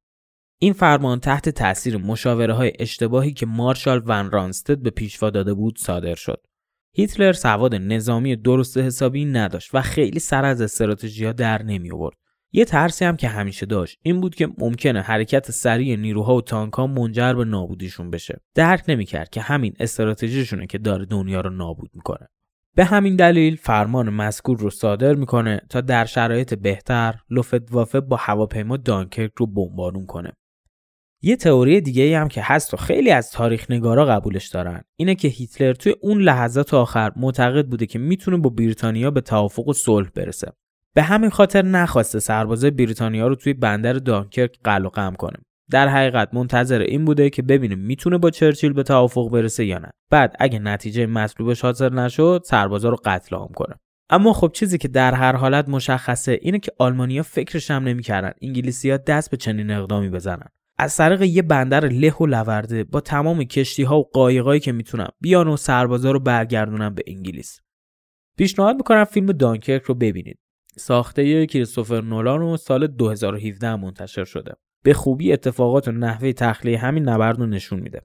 این 0.58 0.72
فرمان 0.72 1.20
تحت 1.20 1.48
تاثیر 1.48 1.96
مشاوره 1.96 2.54
های 2.54 2.72
اشتباهی 2.78 3.32
که 3.32 3.46
مارشال 3.46 4.02
ون 4.06 4.30
رانستد 4.30 4.78
به 4.78 4.90
پیشوا 4.90 5.30
داده 5.30 5.54
بود 5.54 5.78
صادر 5.78 6.14
شد. 6.14 6.46
هیتلر 6.96 7.32
سواد 7.32 7.74
نظامی 7.74 8.36
درست 8.36 8.78
حسابی 8.78 9.24
نداشت 9.24 9.74
و 9.74 9.82
خیلی 9.82 10.18
سر 10.18 10.44
از 10.44 10.60
استراتژی 10.60 11.24
ها 11.24 11.32
در 11.32 11.62
نمی 11.62 11.90
آورد. 11.90 12.16
یه 12.52 12.64
ترسی 12.64 13.04
هم 13.04 13.16
که 13.16 13.28
همیشه 13.28 13.66
داشت 13.66 13.98
این 14.02 14.20
بود 14.20 14.34
که 14.34 14.48
ممکنه 14.58 15.00
حرکت 15.00 15.50
سریع 15.50 15.96
نیروها 15.96 16.34
و 16.34 16.40
تانک 16.40 16.72
ها 16.72 16.86
منجر 16.86 17.32
به 17.32 17.44
نابودیشون 17.44 18.10
بشه. 18.10 18.40
درک 18.54 18.84
نمی‌کرد 18.88 19.30
که 19.30 19.40
همین 19.40 19.74
استراتژیشونه 19.80 20.66
که 20.66 20.78
داره 20.78 21.04
دنیا 21.04 21.40
رو 21.40 21.50
نابود 21.50 21.90
می‌کنه. 21.94 22.28
به 22.76 22.84
همین 22.84 23.16
دلیل 23.16 23.56
فرمان 23.56 24.10
مذکور 24.10 24.58
رو 24.58 24.70
صادر 24.70 25.14
می‌کنه 25.14 25.60
تا 25.70 25.80
در 25.80 26.04
شرایط 26.04 26.54
بهتر 26.54 27.14
لوفتوافه 27.30 28.00
با 28.00 28.16
هواپیما 28.16 28.76
دانکرک 28.76 29.32
رو 29.36 29.46
بمبارون 29.46 30.06
کنه. 30.06 30.32
یه 31.24 31.36
تئوری 31.36 31.80
دیگه 31.80 32.18
هم 32.18 32.28
که 32.28 32.42
هست 32.44 32.74
و 32.74 32.76
خیلی 32.76 33.10
از 33.10 33.30
تاریخ 33.30 33.70
نگارا 33.70 34.04
قبولش 34.04 34.48
دارن. 34.48 34.80
اینه 34.96 35.14
که 35.14 35.28
هیتلر 35.28 35.72
توی 35.72 35.94
اون 36.00 36.18
لحظات 36.22 36.74
آخر 36.74 37.12
معتقد 37.16 37.66
بوده 37.66 37.86
که 37.86 37.98
می‌تونه 37.98 38.36
با 38.36 38.50
بریتانیا 38.50 39.10
به 39.10 39.20
توافق 39.20 39.68
و 39.68 39.72
صلح 39.72 40.08
برسه. 40.14 40.52
به 40.94 41.02
همین 41.02 41.30
خاطر 41.30 41.62
نخواسته 41.62 42.20
سربازای 42.20 42.70
بریتانیا 42.70 43.28
رو 43.28 43.34
توی 43.34 43.52
بندر 43.52 43.92
دانکرک 43.92 44.58
قلع 44.64 44.86
و 44.86 45.10
کنه. 45.10 45.36
در 45.70 45.88
حقیقت 45.88 46.34
منتظر 46.34 46.80
این 46.80 47.04
بوده 47.04 47.30
که 47.30 47.42
ببینیم 47.42 47.78
می‌تونه 47.78 48.18
با 48.18 48.30
چرچیل 48.30 48.72
به 48.72 48.82
توافق 48.82 49.30
برسه 49.30 49.64
یا 49.64 49.78
نه. 49.78 49.90
بعد 50.10 50.36
اگه 50.38 50.58
نتیجه 50.58 51.06
مطلوبش 51.06 51.60
حاضر 51.60 51.92
نشد 51.92 52.42
سربازا 52.44 52.88
رو 52.88 52.96
قتل 53.04 53.36
عام 53.36 53.52
کنه. 53.54 53.74
اما 54.10 54.32
خب 54.32 54.50
چیزی 54.54 54.78
که 54.78 54.88
در 54.88 55.14
هر 55.14 55.36
حالت 55.36 55.68
مشخصه 55.68 56.38
اینه 56.42 56.58
که 56.58 56.72
آلمانیا 56.78 57.22
فکرش 57.22 57.70
هم 57.70 57.84
نمی‌کردن 57.84 58.32
انگلیسی‌ها 58.42 58.96
دست 58.96 59.30
به 59.30 59.36
چنین 59.36 59.70
اقدامی 59.70 60.08
بزنن. 60.08 60.48
از 60.78 60.96
طریق 60.96 61.22
یه 61.22 61.42
بندر 61.42 61.88
له 61.88 62.14
و 62.14 62.26
لورده 62.26 62.84
با 62.84 63.00
تمام 63.00 63.44
کشتی 63.44 63.82
ها 63.82 63.98
و 63.98 64.10
قایقایی 64.12 64.60
که 64.60 64.72
می‌تونم 64.72 65.08
بیان 65.20 65.48
و 65.48 65.56
سربازا 65.56 66.10
رو 66.10 66.20
برگردونم 66.20 66.94
به 66.94 67.02
انگلیس. 67.06 67.60
پیشنهاد 68.36 68.76
می‌کنم 68.76 69.04
فیلم 69.04 69.26
دانکرک 69.26 69.82
رو 69.82 69.94
ببینید. 69.94 70.38
ساخته 70.76 71.46
کریستوفر 71.46 72.00
نولان 72.00 72.42
و 72.42 72.56
سال 72.56 72.86
2017 72.86 73.76
منتشر 73.76 74.24
شده. 74.24 74.54
به 74.84 74.94
خوبی 74.94 75.32
اتفاقات 75.32 75.88
و 75.88 75.92
نحوه 75.92 76.32
تخلیه 76.32 76.78
همین 76.78 77.08
نبرد 77.08 77.38
رو 77.38 77.46
نشون 77.46 77.80
میده. 77.80 78.02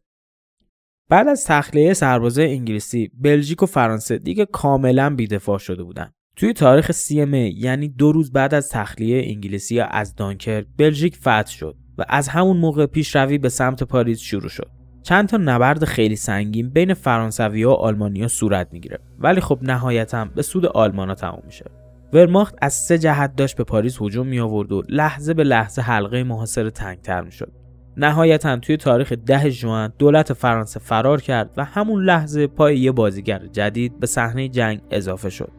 بعد 1.10 1.28
از 1.28 1.46
تخلیه 1.46 1.94
سربازای 1.94 2.52
انگلیسی 2.52 3.12
بلژیک 3.14 3.64
و 3.64 3.66
فرانسه 3.66 4.18
دیگه 4.18 4.46
کاملا 4.46 5.16
بیدفاع 5.16 5.58
شده 5.58 5.84
بودن. 5.84 6.12
توی 6.36 6.54
تاریخ 6.54 6.92
CMA 6.92 7.54
یعنی 7.56 7.90
دو 7.90 8.12
روز 8.12 8.32
بعد 8.32 8.54
از 8.54 8.70
تخلیه 8.70 9.24
انگلیسی 9.26 9.80
از 9.80 10.16
دانکر 10.16 10.66
بلژیک 10.78 11.16
فتح 11.16 11.52
شد. 11.52 11.76
و 12.00 12.04
از 12.08 12.28
همون 12.28 12.58
موقع 12.58 12.86
پیشروی 12.86 13.38
به 13.38 13.50
سمت 13.50 13.84
پاریس 13.84 14.20
شروع 14.20 14.50
شد. 14.50 14.68
چند 15.04 15.30
تا 15.30 15.38
نبرد 15.38 15.86
خیلی 15.86 16.16
سنگین 16.16 16.70
بین 16.70 16.94
فرانسوی 16.94 17.64
و 17.64 17.70
آلمانیا 17.70 18.28
صورت 18.28 18.68
می‌گیره 18.72 19.00
ولی 19.20 19.42
خب 19.42 19.60
نهایتا 19.62 20.26
به 20.26 20.42
سود 20.42 20.66
آلمانا 20.66 21.16
تموم 21.16 21.44
میشه. 21.46 21.66
ورماخت 22.14 22.56
از 22.62 22.74
سه 22.74 22.98
جهت 22.98 23.36
داشت 23.36 23.58
به 23.58 23.64
پاریس 23.64 24.02
هجوم 24.02 24.28
می 24.28 24.40
آورد 24.40 24.72
و 24.72 24.84
لحظه 24.90 25.34
به 25.34 25.44
لحظه 25.44 25.82
حلقه 25.82 26.24
محاصره 26.24 26.72
تنگتر 26.72 27.22
می 27.22 27.32
شد. 27.32 27.52
نهایتا 27.98 28.58
توی 28.58 28.78
تاریخ 28.78 29.14
ده 29.26 29.50
ژوئن 29.50 29.94
دولت 30.00 30.34
فرانسه 30.34 30.80
فرار 30.80 31.22
کرد 31.22 31.50
و 31.58 31.66
همون 31.66 32.04
لحظه 32.04 32.48
پای 32.48 32.80
یه 32.80 32.92
بازیگر 32.92 33.42
جدید 33.52 34.00
به 34.00 34.08
صحنه 34.08 34.50
جنگ 34.50 34.82
اضافه 34.92 35.30
شد. 35.30 35.52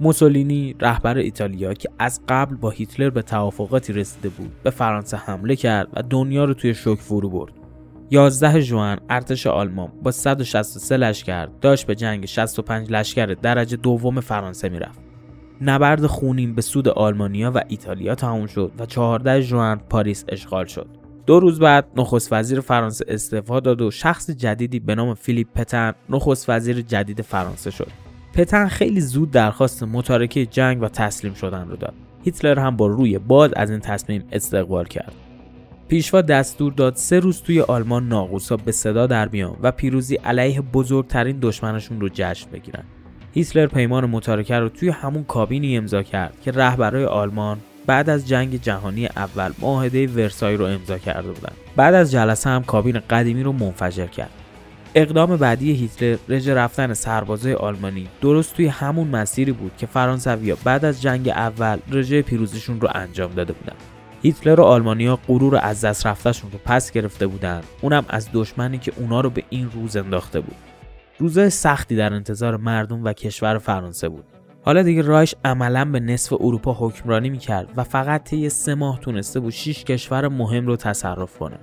موسولینی 0.00 0.76
رهبر 0.80 1.18
ایتالیا 1.18 1.74
که 1.74 1.88
از 1.98 2.20
قبل 2.28 2.56
با 2.56 2.70
هیتلر 2.70 3.10
به 3.10 3.22
توافقاتی 3.22 3.92
رسیده 3.92 4.28
بود 4.28 4.52
به 4.62 4.70
فرانسه 4.70 5.16
حمله 5.16 5.56
کرد 5.56 5.88
و 5.92 6.02
دنیا 6.02 6.44
رو 6.44 6.54
توی 6.54 6.74
شوک 6.74 6.98
فرو 6.98 7.30
برد. 7.30 7.52
11 8.10 8.60
ژوئن 8.60 8.98
ارتش 9.10 9.46
آلمان 9.46 9.92
با 10.02 10.10
163 10.10 10.96
لشکر 10.96 11.46
داشت 11.46 11.86
به 11.86 11.94
جنگ 11.94 12.26
65 12.26 12.90
لشکر 12.90 13.26
درجه 13.26 13.76
دوم 13.76 14.20
فرانسه 14.20 14.68
می‌رفت. 14.68 15.00
نبرد 15.60 16.06
خونین 16.06 16.54
به 16.54 16.62
سود 16.62 16.88
آلمانیا 16.88 17.52
و 17.54 17.62
ایتالیا 17.68 18.14
تموم 18.14 18.46
شد 18.46 18.72
و 18.78 18.86
14 18.86 19.40
ژوئن 19.40 19.76
پاریس 19.76 20.24
اشغال 20.28 20.66
شد. 20.66 20.86
دو 21.26 21.40
روز 21.40 21.60
بعد 21.60 21.86
نخست 21.96 22.32
وزیر 22.32 22.60
فرانسه 22.60 23.04
استعفا 23.08 23.60
داد 23.60 23.82
و 23.82 23.90
شخص 23.90 24.30
جدیدی 24.30 24.80
به 24.80 24.94
نام 24.94 25.14
فیلیپ 25.14 25.48
پتن 25.54 25.92
نخست 26.10 26.50
وزیر 26.50 26.80
جدید 26.80 27.22
فرانسه 27.22 27.70
شد. 27.70 28.07
پتن 28.38 28.68
خیلی 28.68 29.00
زود 29.00 29.30
درخواست 29.30 29.82
متارکه 29.82 30.46
جنگ 30.46 30.82
و 30.82 30.88
تسلیم 30.88 31.34
شدن 31.34 31.68
رو 31.68 31.76
داد. 31.76 31.94
هیتلر 32.24 32.58
هم 32.58 32.76
با 32.76 32.86
روی 32.86 33.18
باد 33.18 33.52
از 33.56 33.70
این 33.70 33.80
تصمیم 33.80 34.24
استقبال 34.32 34.84
کرد. 34.84 35.12
پیشوا 35.88 36.20
دستور 36.20 36.72
داد 36.72 36.96
سه 36.96 37.20
روز 37.20 37.42
توی 37.42 37.60
آلمان 37.60 38.08
ناقوسا 38.08 38.56
به 38.56 38.72
صدا 38.72 39.06
در 39.06 39.28
بیان 39.28 39.56
و 39.62 39.70
پیروزی 39.70 40.14
علیه 40.14 40.60
بزرگترین 40.60 41.38
دشمنشون 41.42 42.00
رو 42.00 42.08
جشن 42.12 42.50
بگیرن. 42.50 42.84
هیتلر 43.34 43.66
پیمان 43.66 44.06
متارکه 44.06 44.58
رو 44.58 44.68
توی 44.68 44.88
همون 44.88 45.24
کابینی 45.24 45.76
امضا 45.76 46.02
کرد 46.02 46.34
که 46.44 46.50
رهبرای 46.50 47.04
آلمان 47.04 47.58
بعد 47.86 48.10
از 48.10 48.28
جنگ 48.28 48.62
جهانی 48.62 49.06
اول 49.06 49.52
معاهده 49.62 50.06
ورسای 50.06 50.56
رو 50.56 50.64
امضا 50.64 50.98
کرده 50.98 51.32
بودن. 51.32 51.52
بعد 51.76 51.94
از 51.94 52.10
جلسه 52.10 52.50
هم 52.50 52.64
کابین 52.64 52.98
قدیمی 53.10 53.42
رو 53.42 53.52
منفجر 53.52 54.06
کرد. 54.06 54.30
اقدام 54.94 55.36
بعدی 55.36 55.72
هیتلر 55.72 56.16
رژه 56.28 56.54
رفتن 56.54 56.94
سربازای 56.94 57.54
آلمانی 57.54 58.08
درست 58.20 58.54
توی 58.54 58.66
همون 58.66 59.08
مسیری 59.08 59.52
بود 59.52 59.72
که 59.78 59.86
فرانسویا 59.86 60.56
بعد 60.64 60.84
از 60.84 61.02
جنگ 61.02 61.28
اول 61.28 61.78
رژه 61.90 62.22
پیروزیشون 62.22 62.80
رو 62.80 62.88
انجام 62.94 63.32
داده 63.32 63.52
بودن. 63.52 63.76
هیتلر 64.22 64.60
و 64.60 64.64
آلمانیا 64.64 65.18
غرور 65.28 65.56
از 65.62 65.84
دست 65.84 66.06
رفتهشون 66.06 66.50
رو 66.50 66.58
پس 66.64 66.90
گرفته 66.90 67.26
بودن. 67.26 67.60
اونم 67.80 68.04
از 68.08 68.28
دشمنی 68.32 68.78
که 68.78 68.92
اونا 68.96 69.20
رو 69.20 69.30
به 69.30 69.44
این 69.50 69.70
روز 69.70 69.96
انداخته 69.96 70.40
بود. 70.40 70.56
روزای 71.18 71.50
سختی 71.50 71.96
در 71.96 72.12
انتظار 72.12 72.56
مردم 72.56 73.04
و 73.04 73.12
کشور 73.12 73.58
فرانسه 73.58 74.08
بود. 74.08 74.24
حالا 74.64 74.82
دیگه 74.82 75.02
رایش 75.02 75.34
عملا 75.44 75.84
به 75.84 76.00
نصف 76.00 76.32
اروپا 76.32 76.76
حکمرانی 76.78 77.30
می‌کرد 77.30 77.68
و 77.76 77.84
فقط 77.84 78.24
طی 78.24 78.48
سه 78.48 78.74
ماه 78.74 79.00
تونسته 79.00 79.40
بود 79.40 79.52
6 79.52 79.84
کشور 79.84 80.28
مهم 80.28 80.66
رو 80.66 80.76
تصرف 80.76 81.38
کنه. 81.38 81.58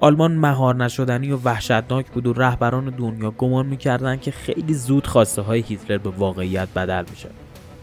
آلمان 0.00 0.32
مهار 0.32 0.74
نشدنی 0.74 1.32
و 1.32 1.36
وحشتناک 1.44 2.06
بود 2.06 2.26
و 2.26 2.32
رهبران 2.32 2.84
دنیا 2.84 3.30
گمان 3.30 3.66
می‌کردند 3.66 4.20
که 4.20 4.30
خیلی 4.30 4.74
زود 4.74 5.06
خواسته 5.06 5.42
های 5.42 5.60
هیتلر 5.60 5.98
به 5.98 6.10
واقعیت 6.10 6.68
بدل 6.76 7.04
میشه 7.10 7.28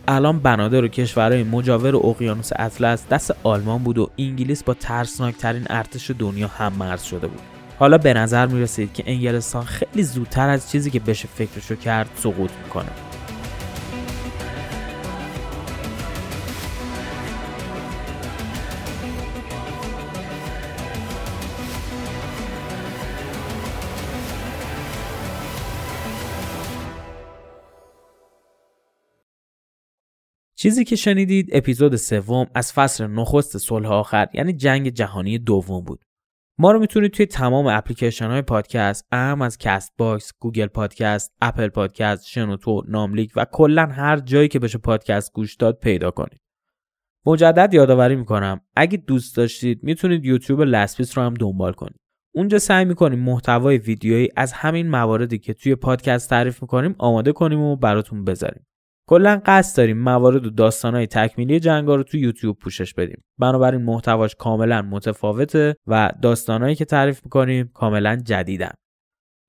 الان 0.08 0.40
بنادر 0.40 0.84
و 0.84 0.88
کشورهای 0.88 1.44
مجاور 1.44 1.96
اقیانوس 1.96 2.50
اطلس 2.56 3.08
دست 3.08 3.36
آلمان 3.44 3.84
بود 3.84 3.98
و 3.98 4.10
انگلیس 4.18 4.64
با 4.64 4.74
ترسناکترین 4.74 5.66
ارتش 5.70 6.12
دنیا 6.20 6.48
هم 6.48 6.74
مرز 6.74 7.04
شده 7.04 7.28
بود. 7.28 7.42
حالا 7.80 7.98
به 7.98 8.14
نظر 8.14 8.46
می 8.46 8.62
رسید 8.62 8.94
که 8.94 9.04
انگلستان 9.08 9.64
خیلی 9.64 10.04
زودتر 10.04 10.50
از 10.50 10.72
چیزی 10.72 10.92
که 10.92 11.00
بشه 11.00 11.28
فکرشو 11.28 11.76
کرد 11.76 12.10
سقوط 12.16 12.52
می‌کنه. 12.64 13.05
چیزی 30.58 30.84
که 30.84 30.96
شنیدید 30.96 31.50
اپیزود 31.52 31.96
سوم 31.96 32.46
از 32.56 32.74
فصل 32.74 33.08
نخست 33.08 33.58
صلح 33.58 33.88
آخر 33.88 34.28
یعنی 34.34 34.54
جنگ 34.54 34.90
جهانی 34.90 35.38
دوم 35.38 35.84
بود. 35.84 36.06
ما 36.58 36.72
رو 36.72 36.80
می‌تونید 36.80 37.12
توی 37.12 37.26
تمام 37.26 37.68
اپلیکیشن 37.68 38.28
های 38.28 38.42
پادکست 38.42 39.08
اعم 39.12 39.42
از 39.42 39.58
Castbox، 39.58 40.32
Google 40.40 40.68
Podcast، 40.68 41.34
Apple 41.42 41.68
Podcast، 41.68 42.28
شنوتو، 42.28 42.84
ناملیک 42.88 43.32
و 43.36 43.46
کلا 43.52 43.86
هر 43.86 44.20
جایی 44.20 44.48
که 44.48 44.60
بشه 44.60 44.78
پادکست 44.78 45.34
گوش 45.34 45.56
داد 45.56 45.80
پیدا 45.80 46.12
کنید. 46.12 46.40
مجدد 47.26 47.74
یادآوری 47.74 48.16
می‌کنم 48.16 48.62
اگه 48.76 48.98
دوست 48.98 49.38
داشتید 49.38 49.84
می‌تونید 49.84 50.26
یوتیوب 50.26 50.62
Last 50.62 50.87
Peace 50.87 51.18
رو 51.18 51.24
هم 51.24 51.34
دنبال 51.34 51.74
کنید. 51.74 52.00
اونجا 52.36 52.60
سعی 52.60 52.86
می‌کنیم 52.86 53.20
محتوای 53.20 53.78
ویدیویی 53.78 54.30
از 54.36 54.54
همین 54.54 54.90
مواردی 54.90 55.38
که 55.38 55.54
توی 55.54 55.76
پادکست 55.76 56.30
تعریف 56.30 56.62
می‌کنیم 56.62 56.96
آماده 56.98 57.32
کنیم 57.32 57.60
و 57.60 57.76
براتون 57.76 58.24
بذاریم. 58.24 58.66
کلا 59.08 59.42
قصد 59.46 59.78
داریم 59.78 59.98
موارد 59.98 60.46
و 60.46 60.50
داستانهای 60.50 61.08
تکمیلی 61.08 61.60
جنگا 61.60 61.96
رو 61.96 62.04
تو 62.04 62.18
یوتیوب 62.18 62.58
پوشش 62.60 62.94
بدیم. 62.94 63.24
بنابراین 63.38 63.82
محتواش 63.82 64.36
کاملا 64.36 64.82
متفاوته 64.82 65.76
و 65.88 66.12
داستانهایی 66.22 66.76
که 66.76 66.86
تعریف 66.86 67.22
می‌کنیم 67.24 67.72
کاملا 67.74 68.16
جدیدن. 68.16 68.72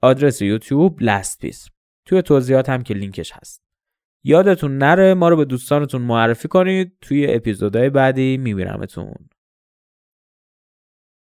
آدرس 0.02 0.42
یوتیوب 0.42 0.98
لست 1.00 1.40
پیس 1.40 1.68
توی 2.06 2.22
توضیحات 2.22 2.68
هم 2.68 2.82
که 2.82 2.94
لینکش 2.94 3.32
هست. 3.32 3.62
یادتون 4.24 4.78
نره 4.78 5.14
ما 5.14 5.28
رو 5.28 5.36
به 5.36 5.44
دوستانتون 5.44 6.02
معرفی 6.02 6.48
کنید. 6.48 6.92
توی 7.00 7.26
اپیزودهای 7.34 7.90
بعدی 7.90 8.36
میبینمتون. 8.36 9.14